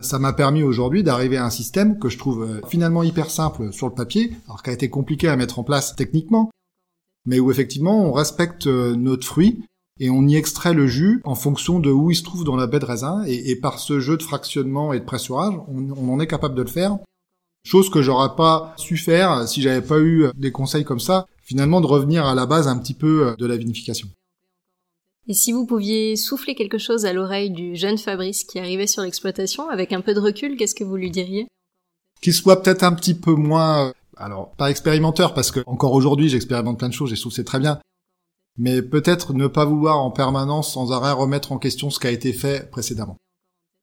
Ça 0.00 0.20
m'a 0.20 0.32
permis 0.32 0.62
aujourd'hui 0.62 1.02
d'arriver 1.02 1.36
à 1.36 1.44
un 1.44 1.50
système 1.50 1.98
que 1.98 2.08
je 2.08 2.18
trouve 2.18 2.44
euh, 2.44 2.60
finalement 2.68 3.02
hyper 3.02 3.30
simple 3.30 3.72
sur 3.72 3.88
le 3.88 3.94
papier, 3.94 4.32
alors 4.46 4.62
qui 4.62 4.70
a 4.70 4.72
été 4.72 4.88
compliqué 4.88 5.26
à 5.26 5.34
mettre 5.34 5.58
en 5.58 5.64
place 5.64 5.96
techniquement, 5.96 6.50
mais 7.26 7.40
où 7.40 7.50
effectivement 7.50 8.04
on 8.04 8.12
respecte 8.12 8.68
euh, 8.68 8.94
notre 8.94 9.26
fruit 9.26 9.64
et 9.98 10.10
on 10.10 10.28
y 10.28 10.36
extrait 10.36 10.74
le 10.74 10.86
jus 10.86 11.20
en 11.24 11.34
fonction 11.34 11.80
de 11.80 11.90
où 11.90 12.12
il 12.12 12.14
se 12.14 12.22
trouve 12.22 12.44
dans 12.44 12.54
la 12.54 12.68
baie 12.68 12.78
de 12.78 12.84
raisin, 12.84 13.24
et, 13.26 13.56
par 13.56 13.80
ce 13.80 13.98
jeu 13.98 14.16
de 14.16 14.22
fractionnement 14.22 14.92
et 14.92 15.00
de 15.00 15.04
pressurage, 15.04 15.54
on 15.66 16.08
en 16.08 16.20
est 16.20 16.28
capable 16.28 16.54
de 16.54 16.62
le 16.62 16.68
faire. 16.68 16.98
Chose 17.64 17.90
que 17.90 18.02
j'aurais 18.02 18.34
pas 18.36 18.74
su 18.76 18.96
faire 18.96 19.46
si 19.46 19.62
j'avais 19.62 19.86
pas 19.86 19.98
eu 19.98 20.26
des 20.34 20.52
conseils 20.52 20.84
comme 20.84 21.00
ça, 21.00 21.26
finalement 21.42 21.80
de 21.80 21.86
revenir 21.86 22.26
à 22.26 22.34
la 22.34 22.46
base 22.46 22.68
un 22.68 22.78
petit 22.78 22.94
peu 22.94 23.34
de 23.38 23.46
la 23.46 23.56
vinification. 23.56 24.08
Et 25.30 25.34
si 25.34 25.52
vous 25.52 25.66
pouviez 25.66 26.16
souffler 26.16 26.54
quelque 26.54 26.78
chose 26.78 27.04
à 27.04 27.12
l'oreille 27.12 27.50
du 27.50 27.76
jeune 27.76 27.98
Fabrice 27.98 28.44
qui 28.44 28.58
arrivait 28.58 28.86
sur 28.86 29.02
l'exploitation, 29.02 29.68
avec 29.68 29.92
un 29.92 30.00
peu 30.00 30.14
de 30.14 30.20
recul, 30.20 30.56
qu'est-ce 30.56 30.74
que 30.74 30.84
vous 30.84 30.96
lui 30.96 31.10
diriez? 31.10 31.46
Qu'il 32.22 32.32
soit 32.32 32.62
peut-être 32.62 32.82
un 32.82 32.94
petit 32.94 33.12
peu 33.12 33.34
moins, 33.34 33.92
alors 34.16 34.52
pas 34.52 34.70
expérimenteur, 34.70 35.34
parce 35.34 35.50
que 35.50 35.60
encore 35.66 35.92
aujourd'hui 35.92 36.30
j'expérimente 36.30 36.78
plein 36.78 36.88
de 36.88 36.94
choses 36.94 37.12
et 37.12 37.16
je 37.16 37.20
trouve 37.20 37.32
c'est 37.32 37.44
très 37.44 37.60
bien, 37.60 37.78
mais 38.56 38.80
peut-être 38.80 39.34
ne 39.34 39.46
pas 39.46 39.66
vouloir 39.66 39.98
en 39.98 40.10
permanence 40.10 40.72
sans 40.72 40.92
arrêt 40.92 41.12
remettre 41.12 41.52
en 41.52 41.58
question 41.58 41.90
ce 41.90 42.00
qui 42.00 42.06
a 42.06 42.10
été 42.10 42.32
fait 42.32 42.70
précédemment. 42.70 43.18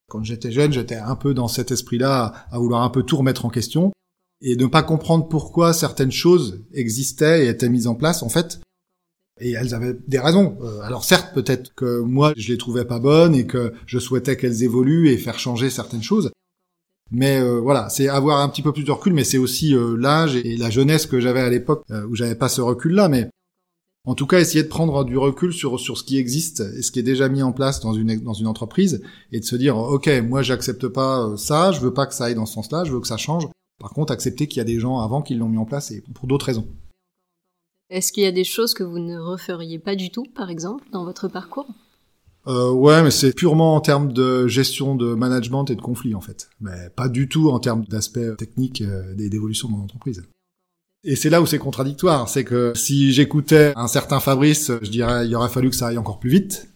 Quand 0.07 0.23
j'étais 0.23 0.51
jeune, 0.51 0.71
j'étais 0.71 0.95
un 0.95 1.15
peu 1.15 1.33
dans 1.33 1.47
cet 1.47 1.71
esprit-là, 1.71 2.33
à 2.51 2.59
vouloir 2.59 2.83
un 2.83 2.89
peu 2.89 3.03
tout 3.03 3.17
remettre 3.17 3.45
en 3.45 3.49
question, 3.49 3.91
et 4.41 4.55
ne 4.55 4.67
pas 4.67 4.83
comprendre 4.83 5.27
pourquoi 5.27 5.73
certaines 5.73 6.11
choses 6.11 6.63
existaient 6.73 7.45
et 7.45 7.49
étaient 7.49 7.69
mises 7.69 7.87
en 7.87 7.95
place, 7.95 8.21
en 8.21 8.29
fait. 8.29 8.59
Et 9.41 9.51
elles 9.51 9.73
avaient 9.73 9.97
des 10.07 10.19
raisons. 10.19 10.57
Euh, 10.61 10.81
alors 10.81 11.03
certes, 11.03 11.33
peut-être 11.33 11.73
que 11.73 11.99
moi, 11.99 12.33
je 12.37 12.51
les 12.51 12.57
trouvais 12.57 12.85
pas 12.85 12.99
bonnes 12.99 13.35
et 13.35 13.45
que 13.45 13.73
je 13.85 13.99
souhaitais 13.99 14.37
qu'elles 14.37 14.63
évoluent 14.63 15.09
et 15.09 15.17
faire 15.17 15.39
changer 15.39 15.69
certaines 15.69 16.03
choses. 16.03 16.31
Mais 17.11 17.39
euh, 17.39 17.59
voilà, 17.59 17.89
c'est 17.89 18.07
avoir 18.07 18.39
un 18.39 18.49
petit 18.49 18.61
peu 18.61 18.71
plus 18.71 18.83
de 18.83 18.91
recul, 18.91 19.13
mais 19.13 19.23
c'est 19.23 19.37
aussi 19.37 19.75
euh, 19.75 19.97
l'âge 19.97 20.35
et 20.35 20.55
la 20.57 20.69
jeunesse 20.69 21.05
que 21.05 21.19
j'avais 21.19 21.41
à 21.41 21.49
l'époque 21.49 21.83
où 22.09 22.15
j'avais 22.15 22.35
pas 22.35 22.49
ce 22.49 22.61
recul-là. 22.61 23.09
Mais 23.09 23.29
en 24.05 24.15
tout 24.15 24.27
cas, 24.27 24.39
essayer 24.39 24.63
de 24.63 24.69
prendre 24.69 25.03
du 25.03 25.17
recul 25.17 25.53
sur 25.53 25.79
sur 25.79 25.97
ce 25.97 26.03
qui 26.03 26.17
existe 26.17 26.61
et 26.61 26.81
ce 26.81 26.91
qui 26.91 26.99
est 26.99 27.03
déjà 27.03 27.27
mis 27.29 27.41
en 27.41 27.51
place 27.51 27.79
dans 27.79 27.93
une 27.93 28.19
dans 28.21 28.33
une 28.33 28.47
entreprise 28.47 29.01
et 29.31 29.39
de 29.39 29.45
se 29.45 29.55
dire 29.55 29.77
ok, 29.77 30.09
moi 30.23 30.41
j'accepte 30.41 30.87
pas 30.87 31.27
euh, 31.27 31.37
ça, 31.37 31.71
je 31.71 31.79
veux 31.79 31.93
pas 31.93 32.05
que 32.05 32.13
ça 32.13 32.25
aille 32.25 32.35
dans 32.35 32.45
ce 32.45 32.53
sens-là, 32.53 32.83
je 32.83 32.91
veux 32.91 32.99
que 32.99 33.07
ça 33.07 33.17
change. 33.17 33.47
Par 33.79 33.91
contre, 33.91 34.13
accepter 34.13 34.47
qu'il 34.47 34.59
y 34.59 34.61
a 34.61 34.65
des 34.65 34.79
gens 34.79 34.99
avant 34.99 35.21
qui 35.21 35.35
l'ont 35.35 35.49
mis 35.49 35.57
en 35.57 35.65
place 35.65 35.91
et 35.91 36.01
pour 36.13 36.27
d'autres 36.27 36.45
raisons. 36.45 36.67
Est-ce 37.89 38.11
qu'il 38.11 38.23
y 38.23 38.27
a 38.27 38.31
des 38.31 38.43
choses 38.43 38.73
que 38.73 38.83
vous 38.83 38.99
ne 38.99 39.17
referiez 39.19 39.79
pas 39.79 39.95
du 39.95 40.09
tout, 40.09 40.25
par 40.33 40.49
exemple, 40.49 40.85
dans 40.91 41.03
votre 41.03 41.27
parcours? 41.27 41.67
Euh, 42.47 42.71
ouais, 42.71 43.01
mais 43.03 43.11
c'est 43.11 43.33
purement 43.33 43.75
en 43.75 43.81
termes 43.81 44.13
de 44.13 44.47
gestion 44.47 44.95
de 44.95 45.13
management 45.13 45.65
et 45.71 45.75
de 45.75 45.81
conflit 45.81 46.13
en 46.13 46.21
fait, 46.21 46.49
mais 46.61 46.89
pas 46.95 47.09
du 47.09 47.27
tout 47.27 47.49
en 47.49 47.59
termes 47.59 47.83
d'aspect 47.85 48.35
technique 48.35 48.81
euh, 48.81 49.15
et 49.17 49.29
d'évolution 49.29 49.67
de 49.67 49.73
mon 49.73 49.83
entreprise. 49.83 50.23
Et 51.07 51.15
c'est 51.15 51.29
là 51.29 51.39
où 51.39 51.45
c'est 51.45 51.59
contradictoire, 51.59 52.27
c'est 52.27 52.43
que 52.43 52.73
si 52.75 53.13
j'écoutais 53.13 53.73
un 53.75 53.87
certain 53.87 54.19
Fabrice, 54.19 54.71
je 54.81 54.89
dirais 54.89 55.27
il 55.27 55.35
aurait 55.35 55.49
fallu 55.49 55.69
que 55.69 55.75
ça 55.75 55.87
aille 55.87 55.99
encore 55.99 56.19
plus 56.19 56.31
vite. 56.31 56.67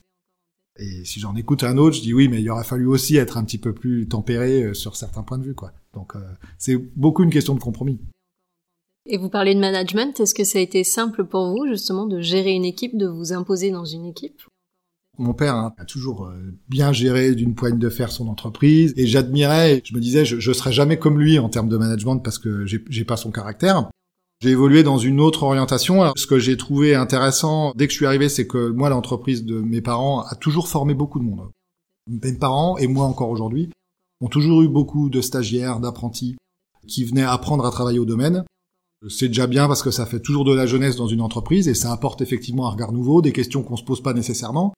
Et 0.78 1.04
si 1.04 1.20
j'en 1.20 1.36
écoute 1.36 1.64
un 1.64 1.78
autre, 1.78 1.96
je 1.96 2.02
dis 2.02 2.14
oui, 2.14 2.28
mais 2.28 2.40
il 2.40 2.50
aurait 2.50 2.64
fallu 2.64 2.86
aussi 2.86 3.18
être 3.18 3.38
un 3.38 3.44
petit 3.44 3.58
peu 3.58 3.74
plus 3.74 4.08
tempéré 4.08 4.64
euh, 4.64 4.74
sur 4.76 4.96
certains 4.96 5.24
points 5.24 5.40
de 5.40 5.44
vue, 5.44 5.56
quoi. 5.56 5.74
Donc 5.96 6.16
euh, 6.16 6.20
c'est 6.60 6.78
beaucoup 6.96 7.24
une 7.24 7.32
question 7.32 7.56
de 7.56 7.60
compromis. 7.60 8.00
Et 9.08 9.18
vous 9.18 9.30
parlez 9.30 9.56
de 9.56 9.60
management, 9.60 10.20
est-ce 10.20 10.36
que 10.36 10.44
ça 10.44 10.60
a 10.60 10.62
été 10.62 10.84
simple 10.84 11.26
pour 11.26 11.50
vous 11.50 11.66
justement 11.68 12.06
de 12.06 12.22
gérer 12.22 12.52
une 12.52 12.66
équipe, 12.66 12.96
de 12.96 13.08
vous 13.08 13.34
imposer 13.34 13.72
dans 13.72 13.86
une 13.86 14.06
équipe? 14.06 14.40
Mon 15.18 15.34
père 15.34 15.56
hein, 15.56 15.74
a 15.80 15.86
toujours 15.86 16.28
euh, 16.28 16.54
bien 16.70 16.94
géré 16.94 17.34
d'une 17.34 17.56
poigne 17.56 17.80
de 17.80 17.90
fer 17.90 18.12
son 18.12 18.28
entreprise 18.28 18.94
et 18.96 19.08
j'admirais, 19.08 19.82
je 19.84 19.96
me 19.96 20.00
disais 20.00 20.24
je, 20.24 20.40
je 20.40 20.52
serais 20.54 20.72
jamais 20.72 21.00
comme 21.00 21.20
lui 21.20 21.40
en 21.40 21.50
termes 21.50 21.68
de 21.68 21.78
management 21.78 22.20
parce 22.20 22.38
que 22.38 22.68
j'ai 22.68 23.06
pas 23.06 23.18
son 23.18 23.32
caractère. 23.32 23.90
J'ai 24.42 24.52
évolué 24.52 24.84
dans 24.84 24.98
une 24.98 25.20
autre 25.20 25.44
orientation. 25.44 26.02
Alors, 26.02 26.14
ce 26.18 26.26
que 26.26 26.40
j'ai 26.40 26.56
trouvé 26.56 26.96
intéressant 26.96 27.74
dès 27.76 27.88
que 27.88 27.92
je 27.92 27.98
suis 27.98 28.06
arrivé, 28.06 28.30
c'est 28.30 28.48
que 28.48 28.70
moi, 28.70 28.90
l'entreprise 28.90 29.44
de 29.44 29.60
mes 29.60 29.82
parents 29.82 30.22
a 30.22 30.36
toujours 30.36 30.70
formé 30.70 30.94
beaucoup 30.94 31.20
de 31.20 31.26
monde. 31.26 31.50
Mes 32.08 32.34
parents, 32.34 32.78
et 32.78 32.88
moi 32.88 33.06
encore 33.06 33.30
aujourd'hui, 33.30 33.70
ont 34.22 34.30
toujours 34.30 34.62
eu 34.62 34.70
beaucoup 34.70 35.10
de 35.10 35.20
stagiaires, 35.20 35.82
d'apprentis, 35.82 36.38
qui 36.88 37.04
venaient 37.04 37.24
apprendre 37.24 37.66
à 37.66 37.72
travailler 37.72 38.00
au 38.00 38.06
domaine. 38.06 38.46
C'est 39.10 39.28
déjà 39.28 39.46
bien 39.46 39.68
parce 39.68 39.84
que 39.84 39.92
ça 39.92 40.06
fait 40.06 40.22
toujours 40.22 40.46
de 40.46 40.54
la 40.54 40.66
jeunesse 40.66 40.96
dans 40.96 41.08
une 41.08 41.22
entreprise 41.22 41.68
et 41.68 41.74
ça 41.74 41.92
apporte 41.92 42.22
effectivement 42.22 42.68
un 42.68 42.72
regard 42.72 42.94
nouveau, 42.94 43.22
des 43.22 43.34
questions 43.34 43.62
qu'on 43.62 43.78
se 43.78 43.84
pose 43.84 44.02
pas 44.02 44.14
nécessairement. 44.14 44.74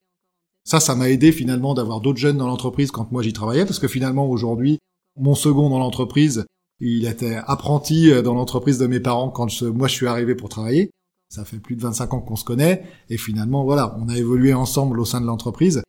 Ça, 0.64 0.80
ça 0.80 0.96
m'a 0.96 1.08
aidé 1.08 1.30
finalement 1.30 1.74
d'avoir 1.74 2.00
d'autres 2.00 2.18
jeunes 2.18 2.36
dans 2.36 2.46
l'entreprise 2.48 2.90
quand 2.90 3.10
moi 3.12 3.22
j'y 3.22 3.32
travaillais 3.32 3.64
parce 3.64 3.78
que 3.78 3.88
finalement 3.88 4.28
aujourd'hui, 4.28 4.78
mon 5.18 5.34
second 5.34 5.70
dans 5.70 5.78
l'entreprise, 5.78 6.46
il 6.82 7.06
était 7.06 7.36
apprenti 7.46 8.10
euh, 8.10 8.22
dans 8.22 8.34
l'entreprise 8.34 8.78
de 8.78 8.86
mes 8.86 9.00
parents 9.00 9.30
quand 9.30 9.62
moi 9.62 9.88
je 9.88 9.94
suis 9.94 10.06
arrivé 10.06 10.34
pour 10.34 10.48
travailler. 10.48 10.90
Ça 11.28 11.44
fait 11.44 11.58
plus 11.58 11.76
de 11.76 11.80
25 11.80 12.12
ans 12.12 12.20
qu'on 12.20 12.36
se 12.36 12.44
connaît 12.44 12.84
et 13.08 13.16
finalement 13.16 13.64
voilà, 13.64 13.96
on 13.98 14.08
a 14.08 14.18
évolué 14.18 14.52
ensemble 14.52 15.00
au 15.00 15.04
sein 15.04 15.20
de 15.20 15.26
l'entreprise 15.26 15.82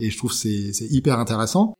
et 0.00 0.10
je 0.10 0.18
trouve 0.18 0.32
c'est 0.32 0.72
hyper 0.90 1.18
intéressant. 1.18 1.74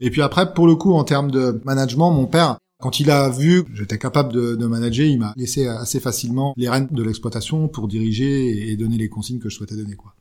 Et 0.00 0.10
puis 0.10 0.22
après 0.22 0.52
pour 0.52 0.66
le 0.66 0.74
coup 0.74 0.92
en 0.92 1.04
termes 1.04 1.30
de 1.30 1.60
management, 1.64 2.10
mon 2.10 2.26
père 2.26 2.58
quand 2.80 3.00
il 3.00 3.10
a 3.10 3.28
vu 3.28 3.64
que 3.64 3.74
j'étais 3.74 3.98
capable 3.98 4.32
de, 4.32 4.54
de, 4.54 4.66
manager, 4.66 5.06
il 5.06 5.18
m'a 5.18 5.32
laissé 5.36 5.66
assez 5.66 5.98
facilement 5.98 6.52
les 6.58 6.68
rênes 6.68 6.88
de 6.90 7.02
l'exploitation 7.02 7.68
pour 7.68 7.88
diriger 7.88 8.70
et 8.70 8.76
donner 8.76 8.98
les 8.98 9.08
consignes 9.08 9.38
que 9.38 9.48
je 9.48 9.56
souhaitais 9.56 9.76
donner 9.76 9.96
quoi. 9.96 10.14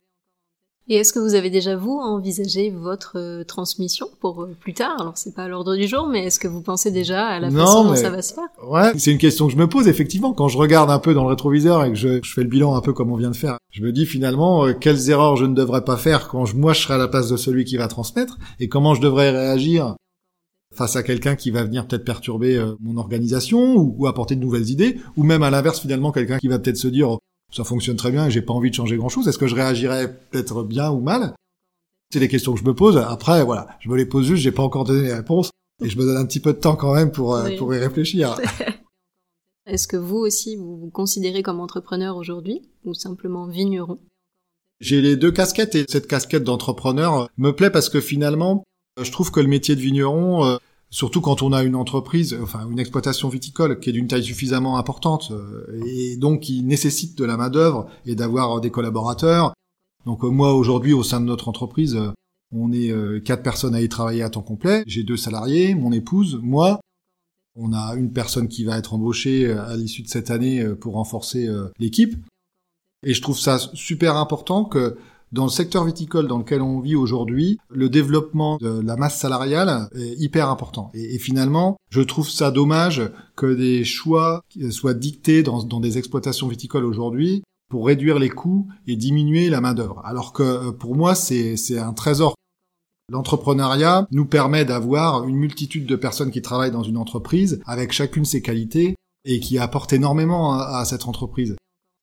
Et 0.87 0.97
est-ce 0.97 1.13
que 1.13 1.19
vous 1.19 1.33
avez 1.33 1.49
déjà 1.49 1.75
vous 1.75 1.97
envisagé 1.97 2.69
votre 2.69 3.17
euh, 3.17 3.43
transmission 3.43 4.07
pour 4.19 4.43
euh, 4.43 4.55
plus 4.59 4.75
tard? 4.75 4.95
Alors 4.99 5.17
c'est 5.17 5.33
pas 5.33 5.45
à 5.45 5.47
l'ordre 5.47 5.75
du 5.75 5.87
jour, 5.87 6.07
mais 6.07 6.25
est-ce 6.25 6.39
que 6.39 6.47
vous 6.47 6.61
pensez 6.61 6.91
déjà 6.91 7.25
à 7.25 7.39
la 7.39 7.49
façon 7.49 7.85
dont 7.85 7.95
ça 7.95 8.11
va 8.11 8.21
se 8.21 8.35
faire? 8.35 8.47
Ouais, 8.67 8.91
c'est 8.95 9.11
une 9.11 9.17
question 9.17 9.47
que 9.47 9.53
je 9.53 9.57
me 9.57 9.67
pose 9.67 9.87
effectivement 9.87 10.33
quand 10.33 10.47
je 10.47 10.59
regarde 10.59 10.91
un 10.91 10.99
peu 10.99 11.15
dans 11.15 11.23
le 11.23 11.29
rétroviseur 11.29 11.83
et 11.85 11.89
que 11.89 11.95
je, 11.95 12.21
fais 12.23 12.43
le 12.43 12.49
bilan 12.49 12.75
un 12.75 12.81
peu 12.81 12.93
comme 12.93 13.11
on 13.11 13.15
vient 13.15 13.31
de 13.31 13.35
faire. 13.35 13.57
Je 13.71 13.81
me 13.81 13.91
dis 13.91 14.05
finalement 14.05 14.67
euh, 14.67 14.73
quelles 14.73 15.09
erreurs 15.09 15.37
je 15.37 15.45
ne 15.45 15.55
devrais 15.55 15.83
pas 15.83 15.97
faire 15.97 16.27
quand 16.27 16.45
je, 16.45 16.55
moi 16.55 16.73
je 16.73 16.81
serai 16.81 16.93
à 16.93 16.99
la 16.99 17.07
place 17.07 17.29
de 17.29 17.37
celui 17.37 17.65
qui 17.65 17.77
va 17.77 17.87
transmettre 17.87 18.37
et 18.59 18.69
comment 18.69 18.93
je 18.93 19.01
devrais 19.01 19.31
réagir 19.31 19.95
face 20.75 20.95
à 20.95 21.01
quelqu'un 21.01 21.35
qui 21.35 21.49
va 21.49 21.63
venir 21.63 21.87
peut-être 21.87 22.05
perturber 22.05 22.63
mon 22.79 22.97
organisation 22.97 23.75
ou, 23.75 23.95
ou, 23.97 24.07
apporter 24.07 24.35
de 24.35 24.41
nouvelles 24.41 24.69
idées, 24.69 24.99
ou 25.15 25.23
même 25.23 25.41
à 25.41 25.49
l'inverse 25.49 25.79
finalement 25.79 26.11
quelqu'un 26.11 26.37
qui 26.37 26.49
va 26.49 26.59
peut-être 26.59 26.77
se 26.77 26.89
dire 26.89 27.17
ça 27.55 27.63
fonctionne 27.63 27.95
très 27.95 28.11
bien 28.11 28.27
et 28.27 28.31
j'ai 28.31 28.41
pas 28.41 28.53
envie 28.53 28.69
de 28.69 28.75
changer 28.75 28.97
grand 28.97 29.09
chose. 29.09 29.27
Est-ce 29.27 29.37
que 29.37 29.47
je 29.47 29.55
réagirais 29.55 30.19
peut-être 30.29 30.63
bien 30.63 30.91
ou 30.91 30.99
mal? 30.99 31.33
C'est 32.11 32.19
des 32.19 32.27
questions 32.27 32.53
que 32.53 32.59
je 32.59 32.65
me 32.65 32.73
pose. 32.73 32.97
Après, 32.97 33.43
voilà, 33.43 33.67
je 33.79 33.89
me 33.89 33.95
les 33.95 34.05
pose 34.05 34.27
juste, 34.27 34.43
j'ai 34.43 34.51
pas 34.51 34.63
encore 34.63 34.83
donné 34.83 35.03
les 35.03 35.13
réponses 35.13 35.51
et 35.83 35.89
je 35.89 35.97
me 35.97 36.05
donne 36.05 36.17
un 36.17 36.25
petit 36.25 36.39
peu 36.39 36.53
de 36.53 36.59
temps 36.59 36.75
quand 36.75 36.93
même 36.93 37.11
pour, 37.11 37.35
euh, 37.35 37.49
pour 37.57 37.73
y 37.73 37.79
réfléchir. 37.79 38.37
Est-ce 39.65 39.87
que 39.87 39.97
vous 39.97 40.17
aussi, 40.17 40.55
vous 40.57 40.77
vous 40.77 40.89
considérez 40.89 41.41
comme 41.41 41.59
entrepreneur 41.59 42.17
aujourd'hui 42.17 42.61
ou 42.83 42.93
simplement 42.93 43.47
vigneron? 43.47 43.99
J'ai 44.79 45.01
les 45.01 45.15
deux 45.15 45.31
casquettes 45.31 45.75
et 45.75 45.85
cette 45.89 46.07
casquette 46.07 46.43
d'entrepreneur 46.43 47.29
me 47.37 47.51
plaît 47.51 47.71
parce 47.71 47.89
que 47.89 48.01
finalement, 48.01 48.63
je 49.01 49.11
trouve 49.11 49.31
que 49.31 49.39
le 49.39 49.47
métier 49.47 49.75
de 49.75 49.81
vigneron, 49.81 50.45
euh, 50.45 50.57
Surtout 50.89 51.19
quand 51.19 51.41
on 51.41 51.51
a 51.51 51.63
une 51.63 51.75
entreprise, 51.75 52.37
enfin 52.41 52.69
une 52.69 52.79
exploitation 52.79 53.27
viticole 53.29 53.79
qui 53.79 53.89
est 53.89 53.93
d'une 53.93 54.07
taille 54.07 54.23
suffisamment 54.23 54.77
importante 54.77 55.31
euh, 55.31 55.81
et 55.85 56.15
donc 56.17 56.41
qui 56.41 56.63
nécessite 56.63 57.17
de 57.17 57.25
la 57.25 57.37
main 57.37 57.49
d'œuvre 57.49 57.87
et 58.05 58.15
d'avoir 58.15 58.61
des 58.61 58.71
collaborateurs. 58.71 59.53
Donc 60.05 60.23
euh, 60.23 60.29
moi 60.29 60.53
aujourd'hui 60.53 60.93
au 60.93 61.03
sein 61.03 61.19
de 61.19 61.25
notre 61.25 61.49
entreprise, 61.49 61.95
euh, 61.95 62.11
on 62.53 62.71
est 62.71 62.93
quatre 63.25 63.43
personnes 63.43 63.75
à 63.75 63.81
y 63.81 63.89
travailler 63.89 64.21
à 64.21 64.29
temps 64.29 64.43
complet. 64.43 64.83
J'ai 64.87 65.03
deux 65.03 65.17
salariés, 65.17 65.75
mon 65.75 65.91
épouse, 65.91 66.39
moi. 66.41 66.79
On 67.57 67.73
a 67.73 67.95
une 67.95 68.13
personne 68.13 68.47
qui 68.47 68.63
va 68.63 68.77
être 68.77 68.93
embauchée 68.93 69.51
à 69.51 69.75
l'issue 69.75 70.03
de 70.03 70.07
cette 70.07 70.31
année 70.31 70.63
pour 70.79 70.93
renforcer 70.93 71.49
l'équipe. 71.79 72.15
Et 73.03 73.13
je 73.13 73.21
trouve 73.21 73.37
ça 73.37 73.59
super 73.73 74.15
important 74.15 74.63
que 74.63 74.95
dans 75.35 75.43
le 75.43 75.51
secteur 75.51 75.83
viticole 75.83 76.27
dans 76.27 76.37
lequel 76.37 76.61
on 76.61 76.79
vit 76.79 76.95
aujourd'hui, 76.95 77.59
le 77.69 77.89
développement 77.89 78.55
de 78.57 78.79
la 78.79 78.95
masse 78.95 79.19
salariale 79.19 79.89
est 79.93 80.15
hyper 80.17 80.49
important. 80.49 80.91
Et, 80.93 81.19
finalement, 81.19 81.75
je 81.89 82.01
trouve 82.01 82.29
ça 82.29 82.51
dommage 82.51 83.11
que 83.35 83.53
des 83.53 83.83
choix 83.83 84.43
soient 84.71 84.93
dictés 84.93 85.43
dans, 85.43 85.61
des 85.81 85.97
exploitations 85.97 86.47
viticoles 86.47 86.85
aujourd'hui 86.85 87.43
pour 87.69 87.85
réduire 87.87 88.17
les 88.17 88.29
coûts 88.29 88.67
et 88.87 88.95
diminuer 88.95 89.49
la 89.49 89.59
main-d'œuvre. 89.59 90.01
Alors 90.05 90.31
que 90.31 90.43
euh, 90.43 90.71
pour 90.71 90.95
moi, 90.95 91.15
c'est 91.15 91.57
un 91.77 91.93
trésor. 91.93 92.35
L'entrepreneuriat 93.11 94.07
nous 94.11 94.25
permet 94.25 94.63
d'avoir 94.63 95.27
une 95.27 95.35
multitude 95.35 95.85
de 95.85 95.95
personnes 95.97 96.31
qui 96.31 96.41
travaillent 96.41 96.71
dans 96.71 96.83
une 96.83 96.97
entreprise 96.97 97.59
avec 97.65 97.91
chacune 97.91 98.23
ses 98.23 98.41
qualités 98.41 98.95
et 99.25 99.39
qui 99.41 99.57
apportent 99.57 99.93
énormément 99.93 100.53
à 100.53 100.85
cette 100.85 101.07
entreprise. 101.07 101.55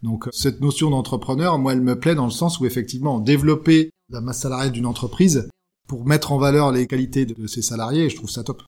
Donc 0.02 0.28
cette 0.32 0.60
notion 0.60 0.90
d'entrepreneur, 0.90 1.58
moi, 1.58 1.72
elle 1.72 1.80
me 1.80 1.98
plaît 1.98 2.14
dans 2.14 2.24
le 2.24 2.30
sens 2.32 2.58
où 2.58 2.66
effectivement 2.66 3.20
développer 3.20 3.90
la 4.10 4.20
masse 4.20 4.40
salariale 4.40 4.72
d'une 4.72 4.86
entreprise 4.86 5.48
pour 5.88 6.04
mettre 6.04 6.32
en 6.32 6.38
valeur 6.38 6.72
les 6.72 6.86
qualités 6.86 7.26
de 7.26 7.46
ses 7.46 7.62
salariés, 7.62 8.10
je 8.10 8.16
trouve 8.16 8.30
ça 8.30 8.42
top. 8.42 8.62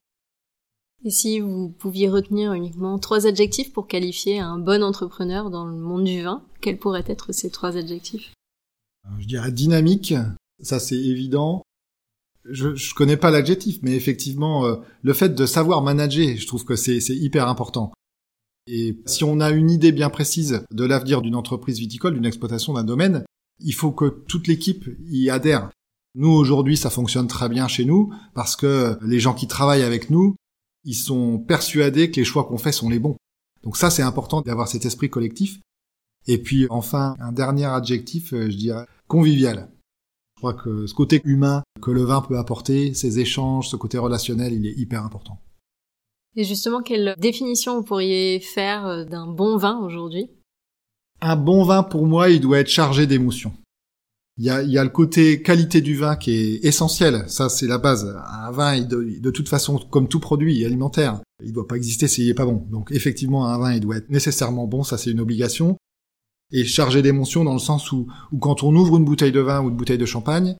Et 1.03 1.11
si 1.11 1.39
vous 1.39 1.69
pouviez 1.69 2.09
retenir 2.09 2.53
uniquement 2.53 2.97
trois 2.99 3.27
adjectifs 3.27 3.73
pour 3.73 3.87
qualifier 3.87 4.39
un 4.39 4.57
bon 4.57 4.81
entrepreneur 4.81 5.49
dans 5.49 5.65
le 5.65 5.75
monde 5.75 6.05
du 6.05 6.23
vin, 6.23 6.43
quels 6.61 6.79
pourraient 6.79 7.03
être 7.07 7.31
ces 7.31 7.51
trois 7.51 7.77
adjectifs? 7.77 8.33
Je 9.19 9.27
dirais 9.27 9.51
dynamique, 9.51 10.15
ça 10.61 10.79
c'est 10.79 10.95
évident. 10.95 11.61
je, 12.49 12.75
je 12.75 12.93
connais 12.95 13.17
pas 13.17 13.31
l'adjectif, 13.31 13.79
mais 13.81 13.95
effectivement, 13.95 14.65
euh, 14.65 14.77
le 15.01 15.13
fait 15.13 15.29
de 15.35 15.45
savoir 15.45 15.81
manager, 15.81 16.37
je 16.37 16.47
trouve 16.47 16.65
que 16.65 16.75
c'est 16.75 16.99
hyper 17.09 17.47
important. 17.47 17.91
Et 18.67 18.97
si 19.05 19.23
on 19.23 19.39
a 19.39 19.51
une 19.51 19.69
idée 19.69 19.91
bien 19.91 20.09
précise 20.09 20.63
de 20.71 20.85
l'avenir 20.85 21.21
d'une 21.21 21.35
entreprise 21.35 21.79
viticole, 21.79 22.15
d'une 22.15 22.25
exploitation 22.25 22.73
d'un 22.73 22.83
domaine, 22.83 23.23
il 23.59 23.73
faut 23.73 23.91
que 23.91 24.05
toute 24.05 24.47
l'équipe 24.47 24.89
y 25.07 25.29
adhère. 25.29 25.69
Nous, 26.15 26.29
aujourd'hui, 26.29 26.77
ça 26.77 26.89
fonctionne 26.89 27.27
très 27.27 27.49
bien 27.49 27.67
chez 27.67 27.85
nous 27.85 28.13
parce 28.33 28.55
que 28.55 28.97
les 29.01 29.19
gens 29.19 29.33
qui 29.33 29.47
travaillent 29.47 29.83
avec 29.83 30.09
nous, 30.09 30.35
ils 30.83 30.95
sont 30.95 31.39
persuadés 31.39 32.09
que 32.09 32.19
les 32.19 32.25
choix 32.25 32.45
qu'on 32.45 32.57
fait 32.57 32.71
sont 32.71 32.89
les 32.89 32.99
bons. 32.99 33.17
Donc 33.63 33.77
ça, 33.77 33.89
c'est 33.89 34.03
important 34.03 34.41
d'avoir 34.41 34.67
cet 34.67 34.85
esprit 34.85 35.09
collectif. 35.09 35.59
Et 36.27 36.37
puis, 36.37 36.67
enfin, 36.69 37.15
un 37.19 37.31
dernier 37.31 37.65
adjectif, 37.65 38.33
euh, 38.33 38.49
je 38.49 38.57
dirais 38.57 38.85
convivial. 39.07 39.69
Je 40.35 40.41
crois 40.41 40.53
que 40.53 40.87
ce 40.87 40.93
côté 40.93 41.21
humain 41.23 41.63
que 41.81 41.91
le 41.91 42.03
vin 42.03 42.21
peut 42.21 42.37
apporter, 42.37 42.93
ces 42.93 43.19
échanges, 43.19 43.69
ce 43.69 43.75
côté 43.75 43.97
relationnel, 43.97 44.53
il 44.53 44.65
est 44.65 44.73
hyper 44.73 45.03
important. 45.03 45.39
Et 46.35 46.43
justement, 46.43 46.81
quelle 46.81 47.15
définition 47.17 47.77
vous 47.77 47.83
pourriez 47.83 48.39
faire 48.39 48.85
euh, 48.85 49.03
d'un 49.05 49.27
bon 49.27 49.57
vin 49.57 49.79
aujourd'hui? 49.79 50.29
Un 51.21 51.37
bon 51.37 51.63
vin, 51.63 51.83
pour 51.83 52.05
moi, 52.05 52.29
il 52.29 52.41
doit 52.41 52.59
être 52.59 52.69
chargé 52.69 53.07
d'émotions. 53.07 53.53
Il 54.37 54.43
y, 54.43 54.49
a, 54.49 54.61
il 54.61 54.69
y 54.69 54.77
a, 54.77 54.83
le 54.83 54.89
côté 54.89 55.41
qualité 55.41 55.79
du 55.79 55.95
vin 55.95 56.17
qui 56.17 56.31
est 56.31 56.65
essentiel. 56.65 57.23
Ça, 57.27 57.47
c'est 57.47 57.67
la 57.67 57.77
base. 57.77 58.13
Un 58.27 58.51
vin, 58.51 58.81
de, 58.81 59.31
toute 59.31 59.47
façon, 59.47 59.77
comme 59.77 60.09
tout 60.09 60.19
produit 60.19 60.65
alimentaire, 60.65 61.21
il 61.41 61.49
ne 61.49 61.53
doit 61.53 61.67
pas 61.67 61.77
exister 61.77 62.09
s'il 62.09 62.27
n'est 62.27 62.33
pas 62.33 62.45
bon. 62.45 62.65
Donc, 62.69 62.91
effectivement, 62.91 63.47
un 63.47 63.57
vin, 63.57 63.73
il 63.73 63.79
doit 63.79 63.95
être 63.95 64.09
nécessairement 64.09 64.67
bon. 64.67 64.83
Ça, 64.83 64.97
c'est 64.97 65.11
une 65.11 65.21
obligation. 65.21 65.77
Et 66.51 66.65
chargé 66.65 67.01
d'émotions 67.01 67.45
dans 67.45 67.53
le 67.53 67.59
sens 67.59 67.93
où, 67.93 68.07
quand 68.41 68.61
on 68.63 68.75
ouvre 68.75 68.97
une 68.97 69.05
bouteille 69.05 69.31
de 69.31 69.39
vin 69.39 69.61
ou 69.61 69.69
une 69.69 69.77
bouteille 69.77 69.97
de 69.97 70.05
champagne, 70.05 70.57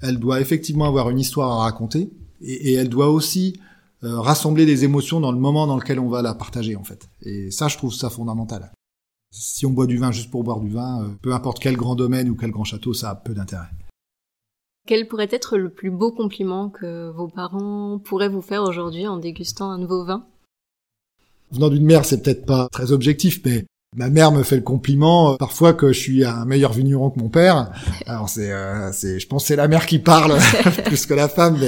elle 0.00 0.18
doit 0.18 0.40
effectivement 0.40 0.86
avoir 0.86 1.08
une 1.08 1.20
histoire 1.20 1.52
à 1.52 1.62
raconter. 1.62 2.10
Et 2.40 2.72
elle 2.74 2.88
doit 2.88 3.10
aussi 3.10 3.60
euh, 4.04 4.20
rassembler 4.20 4.66
des 4.66 4.84
émotions 4.84 5.20
dans 5.20 5.32
le 5.32 5.38
moment 5.38 5.66
dans 5.66 5.76
lequel 5.76 5.98
on 5.98 6.08
va 6.08 6.22
la 6.22 6.34
partager 6.34 6.76
en 6.76 6.84
fait. 6.84 7.08
Et 7.22 7.50
ça, 7.50 7.68
je 7.68 7.76
trouve 7.76 7.92
ça 7.92 8.10
fondamental. 8.10 8.72
Si 9.30 9.66
on 9.66 9.70
boit 9.70 9.86
du 9.86 9.98
vin 9.98 10.12
juste 10.12 10.30
pour 10.30 10.44
boire 10.44 10.60
du 10.60 10.70
vin, 10.70 11.02
euh, 11.02 11.08
peu 11.20 11.34
importe 11.34 11.58
quel 11.58 11.76
grand 11.76 11.94
domaine 11.94 12.30
ou 12.30 12.36
quel 12.36 12.50
grand 12.50 12.64
château, 12.64 12.94
ça 12.94 13.10
a 13.10 13.14
peu 13.14 13.34
d'intérêt. 13.34 13.68
Quel 14.86 15.06
pourrait 15.06 15.28
être 15.30 15.58
le 15.58 15.68
plus 15.68 15.90
beau 15.90 16.12
compliment 16.12 16.70
que 16.70 17.10
vos 17.10 17.28
parents 17.28 17.98
pourraient 17.98 18.30
vous 18.30 18.40
faire 18.40 18.62
aujourd'hui 18.62 19.06
en 19.06 19.18
dégustant 19.18 19.70
un 19.70 19.78
nouveau 19.78 20.04
vin? 20.04 20.26
Venant 21.50 21.68
d'une 21.68 21.84
mère, 21.84 22.04
c'est 22.04 22.22
peut-être 22.22 22.46
pas 22.46 22.68
très 22.70 22.92
objectif, 22.92 23.40
mais 23.44 23.66
Ma 23.98 24.10
mère 24.10 24.30
me 24.30 24.44
fait 24.44 24.54
le 24.54 24.62
compliment 24.62 25.32
euh, 25.32 25.36
parfois 25.36 25.72
que 25.72 25.92
je 25.92 25.98
suis 25.98 26.24
un 26.24 26.44
meilleur 26.44 26.72
vigneron 26.72 27.10
que 27.10 27.18
mon 27.18 27.28
père. 27.28 27.72
Alors 28.06 28.28
c'est, 28.28 28.52
euh, 28.52 28.92
c'est, 28.92 29.18
je 29.18 29.26
pense 29.26 29.42
que 29.42 29.48
c'est 29.48 29.56
la 29.56 29.66
mère 29.66 29.86
qui 29.86 29.98
parle 29.98 30.38
plus 30.84 31.04
que 31.04 31.14
la 31.14 31.28
femme, 31.28 31.58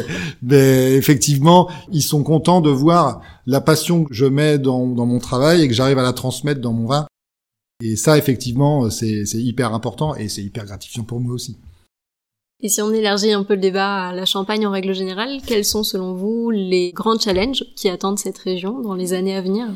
mais, 0.41 0.95
effectivement, 0.95 1.69
ils 1.91 2.03
sont 2.03 2.23
contents 2.23 2.61
de 2.61 2.71
voir 2.71 3.21
la 3.47 3.61
passion 3.61 4.05
que 4.05 4.15
je 4.15 4.27
mets 4.27 4.59
dans, 4.59 4.87
dans 4.87 5.07
mon 5.07 5.19
travail 5.19 5.63
et 5.63 5.69
que 5.69 5.75
j'arrive 5.75 5.99
à 5.99 6.05
la 6.05 6.13
transmettre 6.13 6.61
dans 6.61 6.73
mon 6.73 6.87
vin. 6.87 7.07
Et 7.83 7.97
ça, 7.97 8.17
effectivement, 8.17 8.91
c'est, 8.91 9.27
c'est 9.27 9.43
hyper 9.43 9.75
important 9.75 10.15
et 10.15 10.29
c'est 10.29 10.43
hyper 10.43 10.67
gratifiant 10.67 11.03
pour 11.03 11.19
moi 11.19 11.35
aussi. 11.35 11.57
Et 12.63 12.69
si 12.69 12.81
on 12.81 12.93
élargit 12.93 13.33
un 13.33 13.43
peu 13.43 13.55
le 13.55 13.61
débat 13.61 14.09
à 14.09 14.13
la 14.13 14.25
Champagne 14.25 14.67
en 14.69 14.71
règle 14.71 14.95
générale, 14.95 15.41
quels 15.45 15.65
sont 15.65 15.83
selon 15.83 16.15
vous 16.15 16.51
les 16.51 16.93
grands 16.93 17.19
challenges 17.19 17.65
qui 17.75 17.89
attendent 17.89 18.21
cette 18.21 18.39
région 18.39 18.81
dans 18.83 18.95
les 18.95 19.15
années 19.15 19.35
à 19.35 19.41
venir? 19.41 19.67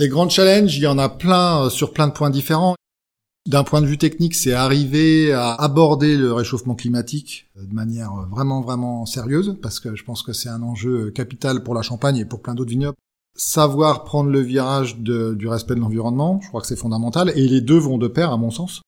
Les 0.00 0.08
grands 0.08 0.30
challenges, 0.30 0.78
il 0.78 0.82
y 0.82 0.86
en 0.86 0.96
a 0.96 1.10
plein 1.10 1.66
euh, 1.66 1.70
sur 1.70 1.92
plein 1.92 2.08
de 2.08 2.14
points 2.14 2.30
différents. 2.30 2.74
D'un 3.46 3.64
point 3.64 3.82
de 3.82 3.86
vue 3.86 3.98
technique, 3.98 4.34
c'est 4.34 4.54
arriver 4.54 5.32
à 5.32 5.52
aborder 5.52 6.16
le 6.16 6.32
réchauffement 6.32 6.74
climatique 6.74 7.50
euh, 7.58 7.66
de 7.66 7.74
manière 7.74 8.10
euh, 8.12 8.24
vraiment 8.30 8.62
vraiment 8.62 9.04
sérieuse, 9.04 9.58
parce 9.60 9.78
que 9.78 9.94
je 9.94 10.02
pense 10.02 10.22
que 10.22 10.32
c'est 10.32 10.48
un 10.48 10.62
enjeu 10.62 11.10
capital 11.10 11.62
pour 11.62 11.74
la 11.74 11.82
Champagne 11.82 12.16
et 12.16 12.24
pour 12.24 12.40
plein 12.40 12.54
d'autres 12.54 12.70
vignobles. 12.70 12.96
Savoir 13.36 14.04
prendre 14.04 14.30
le 14.30 14.40
virage 14.40 14.96
du 14.96 15.46
respect 15.46 15.74
de 15.74 15.80
l'environnement, 15.80 16.40
je 16.42 16.48
crois 16.48 16.62
que 16.62 16.66
c'est 16.66 16.76
fondamental, 16.76 17.30
et 17.36 17.46
les 17.46 17.60
deux 17.60 17.78
vont 17.78 17.98
de 17.98 18.08
pair 18.08 18.32
à 18.32 18.38
mon 18.38 18.50
sens. 18.50 18.82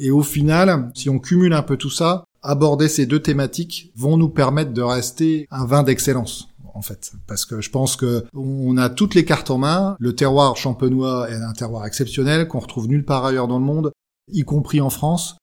Et 0.00 0.10
au 0.10 0.22
final, 0.22 0.92
si 0.94 1.10
on 1.10 1.18
cumule 1.18 1.52
un 1.52 1.62
peu 1.62 1.76
tout 1.76 1.90
ça, 1.90 2.24
aborder 2.42 2.88
ces 2.88 3.06
deux 3.06 3.20
thématiques 3.20 3.92
vont 3.96 4.16
nous 4.16 4.28
permettre 4.28 4.72
de 4.72 4.82
rester 4.82 5.46
un 5.50 5.66
vin 5.66 5.82
d'excellence 5.82 6.49
en 6.74 6.82
fait, 6.82 7.12
parce 7.26 7.44
que 7.44 7.60
je 7.60 7.70
pense 7.70 7.96
que 7.96 8.24
on 8.34 8.76
a 8.76 8.88
toutes 8.90 9.14
les 9.14 9.24
cartes 9.24 9.50
en 9.50 9.58
main. 9.58 9.96
Le 9.98 10.14
terroir 10.14 10.56
champenois 10.56 11.30
est 11.30 11.34
un 11.34 11.52
terroir 11.52 11.86
exceptionnel 11.86 12.48
qu'on 12.48 12.60
retrouve 12.60 12.88
nulle 12.88 13.04
part 13.04 13.24
ailleurs 13.24 13.48
dans 13.48 13.58
le 13.58 13.64
monde, 13.64 13.92
y 14.28 14.42
compris 14.42 14.80
en 14.80 14.90
France. 14.90 15.36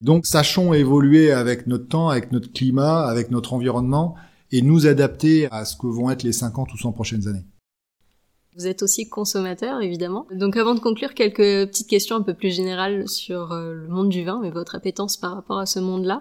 Donc 0.00 0.26
sachons 0.26 0.72
évoluer 0.74 1.32
avec 1.32 1.66
notre 1.66 1.88
temps, 1.88 2.08
avec 2.08 2.30
notre 2.30 2.52
climat, 2.52 3.06
avec 3.06 3.30
notre 3.30 3.52
environnement, 3.52 4.14
et 4.52 4.62
nous 4.62 4.86
adapter 4.86 5.48
à 5.50 5.64
ce 5.64 5.76
que 5.76 5.86
vont 5.86 6.10
être 6.10 6.22
les 6.22 6.32
50 6.32 6.72
ou 6.72 6.78
100 6.78 6.92
prochaines 6.92 7.28
années. 7.28 7.44
Vous 8.56 8.66
êtes 8.66 8.82
aussi 8.82 9.08
consommateur, 9.08 9.80
évidemment. 9.82 10.26
Donc 10.32 10.56
avant 10.56 10.74
de 10.74 10.80
conclure, 10.80 11.14
quelques 11.14 11.68
petites 11.68 11.88
questions 11.88 12.16
un 12.16 12.22
peu 12.22 12.34
plus 12.34 12.54
générales 12.54 13.08
sur 13.08 13.52
euh, 13.52 13.72
le 13.72 13.88
monde 13.88 14.08
du 14.08 14.24
vin 14.24 14.42
et 14.42 14.50
votre 14.50 14.74
appétence 14.74 15.16
par 15.16 15.34
rapport 15.34 15.58
à 15.58 15.66
ce 15.66 15.78
monde-là. 15.78 16.20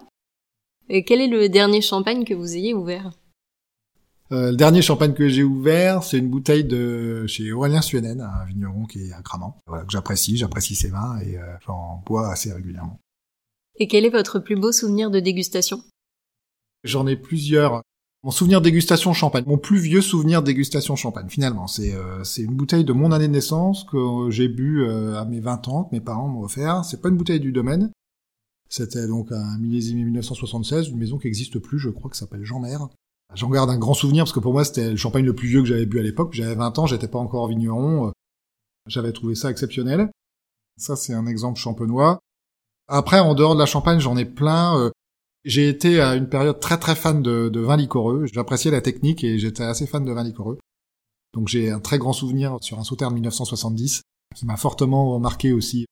Et 0.89 1.03
quel 1.03 1.19
est 1.19 1.27
le 1.27 1.49
dernier 1.49 1.81
champagne 1.81 2.25
que 2.25 2.33
vous 2.33 2.55
ayez 2.55 2.73
ouvert? 2.73 3.11
Euh, 4.31 4.51
le 4.51 4.57
dernier 4.57 4.81
champagne 4.81 5.13
que 5.13 5.29
j'ai 5.29 5.43
ouvert, 5.43 6.03
c'est 6.03 6.17
une 6.17 6.29
bouteille 6.29 6.65
de 6.65 7.25
chez 7.27 7.51
Aurélien 7.53 7.81
Suenen, 7.81 8.19
un 8.19 8.45
vigneron 8.45 8.85
qui 8.85 9.07
est 9.07 9.13
à 9.13 9.21
Cramant, 9.21 9.57
voilà, 9.67 9.85
que 9.85 9.91
j'apprécie, 9.91 10.35
j'apprécie 10.35 10.75
ses 10.75 10.89
vins 10.89 11.17
et 11.19 11.37
euh, 11.37 11.43
j'en 11.65 12.03
bois 12.05 12.29
assez 12.29 12.51
régulièrement. 12.51 12.99
Et 13.75 13.87
quel 13.87 14.03
est 14.03 14.09
votre 14.09 14.39
plus 14.39 14.55
beau 14.55 14.71
souvenir 14.73 15.11
de 15.11 15.19
dégustation? 15.19 15.81
J'en 16.83 17.07
ai 17.07 17.15
plusieurs. 17.15 17.81
Mon 18.23 18.31
souvenir 18.31 18.59
de 18.59 18.65
dégustation 18.65 19.13
champagne, 19.13 19.45
mon 19.47 19.59
plus 19.59 19.77
vieux 19.77 20.01
souvenir 20.01 20.41
de 20.41 20.47
dégustation 20.47 20.95
champagne, 20.95 21.29
finalement, 21.29 21.67
c'est 21.67 21.93
euh, 21.93 22.23
c'est 22.23 22.41
une 22.41 22.55
bouteille 22.55 22.83
de 22.83 22.91
mon 22.91 23.11
année 23.11 23.27
de 23.27 23.33
naissance 23.33 23.85
que 23.85 24.29
j'ai 24.29 24.49
bu 24.49 24.85
à 24.89 25.23
mes 25.23 25.39
20 25.39 25.67
ans, 25.69 25.83
que 25.85 25.95
mes 25.95 26.01
parents 26.01 26.27
m'ont 26.27 26.41
offert. 26.41 26.83
C'est 26.83 27.01
pas 27.01 27.09
une 27.09 27.15
bouteille 27.15 27.39
du 27.39 27.53
domaine. 27.53 27.91
C'était 28.67 29.07
donc 29.07 29.31
un 29.31 29.57
millésime 29.59 30.03
1976, 30.03 30.89
une 30.89 30.97
maison 30.97 31.17
qui 31.17 31.27
n'existe 31.27 31.59
plus, 31.59 31.79
je 31.79 31.89
crois, 31.89 32.11
que 32.11 32.17
s'appelle 32.17 32.43
Jean 32.43 32.59
Mère. 32.59 32.89
J'en 33.33 33.49
garde 33.49 33.69
un 33.69 33.77
grand 33.77 33.93
souvenir 33.93 34.23
parce 34.23 34.33
que 34.33 34.39
pour 34.39 34.53
moi 34.53 34.63
c'était 34.63 34.91
le 34.91 34.97
champagne 34.97 35.25
le 35.25 35.35
plus 35.35 35.47
vieux 35.47 35.61
que 35.61 35.67
j'avais 35.67 35.85
bu 35.85 35.99
à 35.99 36.03
l'époque. 36.03 36.33
J'avais 36.33 36.55
20 36.55 36.79
ans, 36.79 36.85
j'étais 36.87 37.07
pas 37.07 37.19
encore 37.19 37.47
vigneron. 37.47 38.07
Euh, 38.07 38.11
j'avais 38.87 39.11
trouvé 39.11 39.35
ça 39.35 39.51
exceptionnel. 39.51 40.09
Ça 40.77 40.95
c'est 40.95 41.13
un 41.13 41.27
exemple 41.27 41.59
champenois. 41.59 42.19
Après, 42.87 43.19
en 43.19 43.35
dehors 43.35 43.53
de 43.53 43.59
la 43.59 43.65
Champagne, 43.65 43.99
j'en 43.99 44.15
ai 44.15 44.23
plein. 44.23 44.79
Euh, 44.79 44.91
j'ai 45.43 45.67
été 45.67 45.99
à 45.99 46.15
une 46.15 46.29
période 46.29 46.59
très 46.59 46.77
très 46.77 46.95
fan 46.95 47.21
de, 47.21 47.49
de 47.49 47.59
vin 47.59 47.77
liquoreux. 47.77 48.25
J'appréciais 48.31 48.71
la 48.71 48.81
technique 48.81 49.23
et 49.23 49.39
j'étais 49.39 49.63
assez 49.63 49.87
fan 49.87 50.05
de 50.05 50.11
vin 50.11 50.23
liquoreux. 50.23 50.57
Donc 51.33 51.47
j'ai 51.49 51.69
un 51.69 51.79
très 51.79 51.97
grand 51.97 52.13
souvenir 52.13 52.57
sur 52.61 52.79
un 52.79 52.83
sauterne 52.83 53.13
1970 53.13 54.01
qui 54.35 54.45
m'a 54.45 54.57
fortement 54.57 55.19
marqué 55.19 55.51
aussi. 55.51 55.85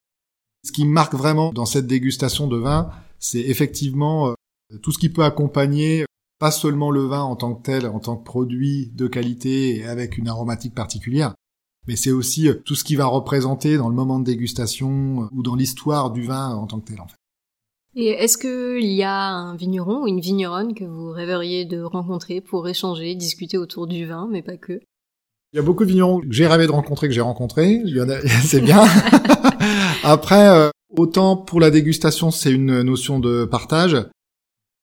Ce 0.66 0.72
qui 0.72 0.86
me 0.86 0.92
marque 0.92 1.14
vraiment 1.14 1.52
dans 1.52 1.66
cette 1.66 1.88
dégustation 1.88 2.48
de 2.48 2.58
vin, 2.58 2.90
c'est 3.20 3.42
effectivement 3.42 4.30
euh, 4.30 4.78
tout 4.82 4.92
ce 4.92 4.98
qui 4.98 5.10
peut 5.10 5.24
accompagner 5.24 6.06
pas 6.40 6.52
seulement 6.52 6.92
le 6.92 7.06
vin 7.06 7.22
en 7.22 7.36
tant 7.36 7.54
que 7.56 7.64
tel, 7.64 7.88
en 7.88 8.00
tant 8.00 8.18
que 8.18 8.24
produit 8.24 8.92
de 8.94 9.08
qualité 9.08 9.78
et 9.78 9.86
avec 9.86 10.18
une 10.18 10.28
aromatique 10.28 10.76
particulière, 10.76 11.34
mais 11.88 11.96
c'est 11.96 12.12
aussi 12.12 12.48
euh, 12.50 12.56
tout 12.66 12.76
ce 12.76 12.84
qui 12.84 12.96
va 12.96 13.06
représenter 13.06 13.78
dans 13.78 13.90
le 13.90 13.96
moment 13.96 14.20
de 14.20 14.26
dégustation 14.26 15.24
euh, 15.24 15.28
ou 15.32 15.44
dans 15.44 15.56
l'histoire 15.56 16.12
du 16.12 16.24
vin 16.24 16.50
en 16.56 16.68
tant 16.68 16.80
que 16.80 16.88
tel 16.88 17.02
en 17.02 17.08
fait. 17.08 17.16
Et 17.98 18.10
est-ce 18.10 18.38
qu'il 18.38 18.92
y 18.92 19.04
a 19.04 19.30
un 19.30 19.56
vigneron 19.56 20.04
ou 20.04 20.08
une 20.08 20.20
vigneronne 20.20 20.74
que 20.74 20.84
vous 20.84 21.12
rêveriez 21.12 21.64
de 21.64 21.82
rencontrer 21.82 22.42
pour 22.42 22.68
échanger, 22.68 23.16
discuter 23.16 23.58
autour 23.58 23.88
du 23.88 24.06
vin, 24.06 24.28
mais 24.30 24.42
pas 24.42 24.58
que? 24.58 24.82
Il 25.54 25.58
y 25.58 25.60
a 25.60 25.62
beaucoup 25.62 25.86
de 25.86 25.90
vignerons 25.90 26.20
que 26.20 26.30
j'ai 26.30 26.48
rêvé 26.48 26.68
de 26.68 26.74
rencontrer, 26.74 27.08
que 27.08 27.14
j'ai 27.14 27.22
rencontrés, 27.22 27.82
c'est 28.44 28.60
bien. 28.60 28.84
Après, 30.04 30.50
euh, 30.50 30.70
autant 30.98 31.38
pour 31.38 31.62
la 31.62 31.72
dégustation, 31.72 32.32
c'est 32.32 32.52
une 32.52 32.82
notion 32.82 33.20
de 33.20 33.46
partage, 33.46 33.96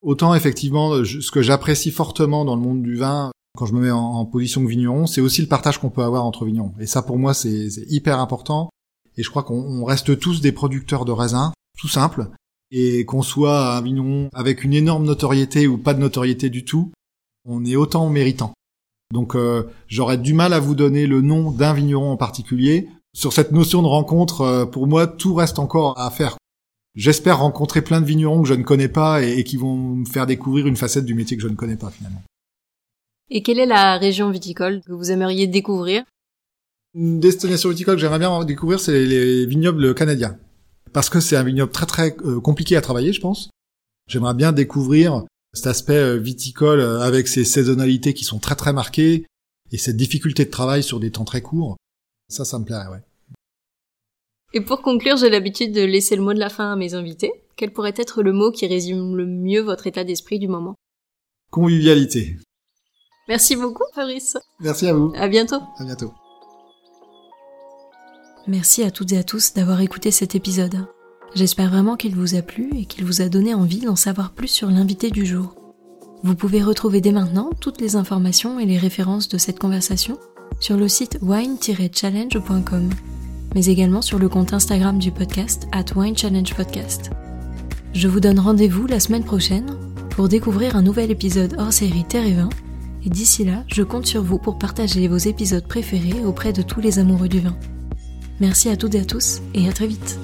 Autant 0.02 0.34
effectivement, 0.34 1.04
ce 1.04 1.30
que 1.30 1.42
j'apprécie 1.42 1.92
fortement 1.92 2.44
dans 2.44 2.56
le 2.56 2.60
monde 2.60 2.82
du 2.82 2.96
vin, 2.96 3.30
quand 3.56 3.66
je 3.66 3.74
me 3.74 3.80
mets 3.80 3.90
en, 3.90 4.24
position 4.24 4.62
de 4.62 4.66
vigneron, 4.66 5.06
c'est 5.06 5.20
aussi 5.20 5.42
le 5.42 5.46
partage 5.46 5.78
qu'on 5.78 5.90
peut 5.90 6.02
avoir 6.02 6.24
entre 6.24 6.44
vignerons. 6.44 6.74
Et 6.80 6.86
ça, 6.86 7.02
pour 7.02 7.18
moi, 7.18 7.34
c'est 7.34 7.68
hyper 7.88 8.18
important. 8.18 8.70
Et 9.16 9.22
je 9.22 9.30
crois 9.30 9.42
qu'on 9.42 9.84
reste 9.84 10.18
tous 10.18 10.40
des 10.40 10.52
producteurs 10.52 11.04
de 11.04 11.12
raisins, 11.12 11.52
tout 11.78 11.88
simple. 11.88 12.28
Et 12.70 13.04
qu'on 13.04 13.22
soit 13.22 13.76
un 13.76 13.82
vigneron 13.82 14.30
avec 14.32 14.64
une 14.64 14.72
énorme 14.72 15.04
notoriété 15.04 15.66
ou 15.66 15.78
pas 15.78 15.94
de 15.94 16.00
notoriété 16.00 16.48
du 16.50 16.64
tout, 16.64 16.90
on 17.46 17.64
est 17.64 17.76
autant 17.76 18.08
méritant. 18.08 18.54
Donc 19.12 19.36
euh, 19.36 19.64
j'aurais 19.88 20.16
du 20.16 20.32
mal 20.32 20.54
à 20.54 20.60
vous 20.60 20.74
donner 20.74 21.06
le 21.06 21.20
nom 21.20 21.50
d'un 21.50 21.74
vigneron 21.74 22.12
en 22.12 22.16
particulier. 22.16 22.88
Sur 23.14 23.34
cette 23.34 23.52
notion 23.52 23.82
de 23.82 23.86
rencontre, 23.86 24.40
euh, 24.40 24.64
pour 24.64 24.86
moi, 24.86 25.06
tout 25.06 25.34
reste 25.34 25.58
encore 25.58 25.98
à 25.98 26.10
faire. 26.10 26.38
J'espère 26.94 27.38
rencontrer 27.38 27.82
plein 27.82 28.00
de 28.00 28.06
vignerons 28.06 28.42
que 28.42 28.48
je 28.48 28.54
ne 28.54 28.62
connais 28.62 28.88
pas 28.88 29.22
et, 29.22 29.44
qui 29.44 29.56
vont 29.56 29.76
me 29.76 30.04
faire 30.04 30.26
découvrir 30.26 30.66
une 30.66 30.76
facette 30.76 31.04
du 31.04 31.14
métier 31.14 31.36
que 31.36 31.42
je 31.42 31.48
ne 31.48 31.54
connais 31.54 31.76
pas 31.76 31.90
finalement. 31.90 32.22
Et 33.30 33.42
quelle 33.42 33.58
est 33.58 33.66
la 33.66 33.96
région 33.96 34.30
viticole 34.30 34.82
que 34.82 34.92
vous 34.92 35.10
aimeriez 35.10 35.46
découvrir? 35.46 36.04
Une 36.94 37.18
destination 37.18 37.70
viticole 37.70 37.94
que 37.94 38.00
j'aimerais 38.00 38.18
bien 38.18 38.44
découvrir, 38.44 38.78
c'est 38.78 39.06
les 39.06 39.46
vignobles 39.46 39.94
canadiens. 39.94 40.36
Parce 40.92 41.08
que 41.08 41.20
c'est 41.20 41.36
un 41.36 41.42
vignoble 41.42 41.72
très 41.72 41.86
très 41.86 42.16
euh, 42.26 42.40
compliqué 42.40 42.76
à 42.76 42.82
travailler, 42.82 43.14
je 43.14 43.20
pense. 43.20 43.48
J'aimerais 44.08 44.34
bien 44.34 44.52
découvrir 44.52 45.24
Cet 45.54 45.68
aspect 45.68 46.18
viticole 46.18 46.80
avec 46.80 47.28
ses 47.28 47.44
saisonnalités 47.44 48.12
qui 48.12 48.24
sont 48.24 48.38
très 48.38 48.56
très 48.56 48.74
marquées 48.74 49.24
et 49.70 49.78
cette 49.78 49.96
difficulté 49.96 50.44
de 50.44 50.50
travail 50.50 50.82
sur 50.82 51.00
des 51.00 51.10
temps 51.10 51.24
très 51.24 51.40
courts, 51.40 51.76
ça, 52.28 52.44
ça 52.44 52.58
me 52.58 52.64
plairait, 52.64 52.88
ouais. 52.88 53.02
Et 54.54 54.60
pour 54.60 54.82
conclure, 54.82 55.16
j'ai 55.16 55.30
l'habitude 55.30 55.72
de 55.72 55.82
laisser 55.82 56.16
le 56.16 56.22
mot 56.22 56.34
de 56.34 56.38
la 56.38 56.50
fin 56.50 56.72
à 56.72 56.76
mes 56.76 56.94
invités. 56.94 57.32
Quel 57.56 57.72
pourrait 57.72 57.94
être 57.96 58.22
le 58.22 58.32
mot 58.32 58.50
qui 58.50 58.66
résume 58.66 59.16
le 59.16 59.26
mieux 59.26 59.60
votre 59.60 59.86
état 59.86 60.04
d'esprit 60.04 60.38
du 60.38 60.48
moment? 60.48 60.74
Convivialité. 61.50 62.36
Merci 63.28 63.56
beaucoup, 63.56 63.84
Fabrice. 63.94 64.36
Merci 64.60 64.88
à 64.88 64.94
vous. 64.94 65.12
À 65.16 65.28
bientôt. 65.28 65.60
À 65.78 65.84
bientôt. 65.84 66.12
Merci 68.46 68.82
à 68.82 68.90
toutes 68.90 69.12
et 69.12 69.18
à 69.18 69.22
tous 69.22 69.54
d'avoir 69.54 69.80
écouté 69.80 70.10
cet 70.10 70.34
épisode. 70.34 70.86
J'espère 71.34 71.70
vraiment 71.70 71.96
qu'il 71.96 72.14
vous 72.14 72.34
a 72.34 72.42
plu 72.42 72.70
et 72.76 72.84
qu'il 72.84 73.04
vous 73.04 73.22
a 73.22 73.28
donné 73.28 73.54
envie 73.54 73.80
d'en 73.80 73.96
savoir 73.96 74.32
plus 74.32 74.48
sur 74.48 74.68
l'invité 74.68 75.10
du 75.10 75.24
jour. 75.24 75.54
Vous 76.24 76.34
pouvez 76.34 76.62
retrouver 76.62 77.00
dès 77.00 77.12
maintenant 77.12 77.50
toutes 77.60 77.80
les 77.80 77.96
informations 77.96 78.58
et 78.60 78.66
les 78.66 78.78
références 78.78 79.28
de 79.28 79.38
cette 79.38 79.58
conversation 79.58 80.18
sur 80.60 80.76
le 80.76 80.88
site 80.88 81.18
wine-challenge.com, 81.22 82.90
mais 83.54 83.66
également 83.66 84.02
sur 84.02 84.18
le 84.18 84.28
compte 84.28 84.52
Instagram 84.52 84.98
du 84.98 85.10
podcast 85.10 85.66
at 85.72 85.84
Wine 85.96 86.16
Challenge 86.16 86.54
Podcast. 86.54 87.10
Je 87.94 88.08
vous 88.08 88.20
donne 88.20 88.38
rendez-vous 88.38 88.86
la 88.86 89.00
semaine 89.00 89.24
prochaine 89.24 89.76
pour 90.10 90.28
découvrir 90.28 90.76
un 90.76 90.82
nouvel 90.82 91.10
épisode 91.10 91.56
hors 91.58 91.72
série 91.72 92.04
Terre 92.04 92.26
et 92.26 92.34
Vin, 92.34 92.48
et 93.04 93.10
d'ici 93.10 93.44
là, 93.44 93.64
je 93.66 93.82
compte 93.82 94.06
sur 94.06 94.22
vous 94.22 94.38
pour 94.38 94.58
partager 94.58 95.08
vos 95.08 95.16
épisodes 95.16 95.66
préférés 95.66 96.24
auprès 96.24 96.52
de 96.52 96.62
tous 96.62 96.80
les 96.80 96.98
amoureux 96.98 97.28
du 97.28 97.40
vin. 97.40 97.56
Merci 98.40 98.68
à 98.68 98.76
toutes 98.76 98.94
et 98.94 99.00
à 99.00 99.04
tous, 99.04 99.40
et 99.54 99.68
à 99.68 99.72
très 99.72 99.86
vite 99.86 100.18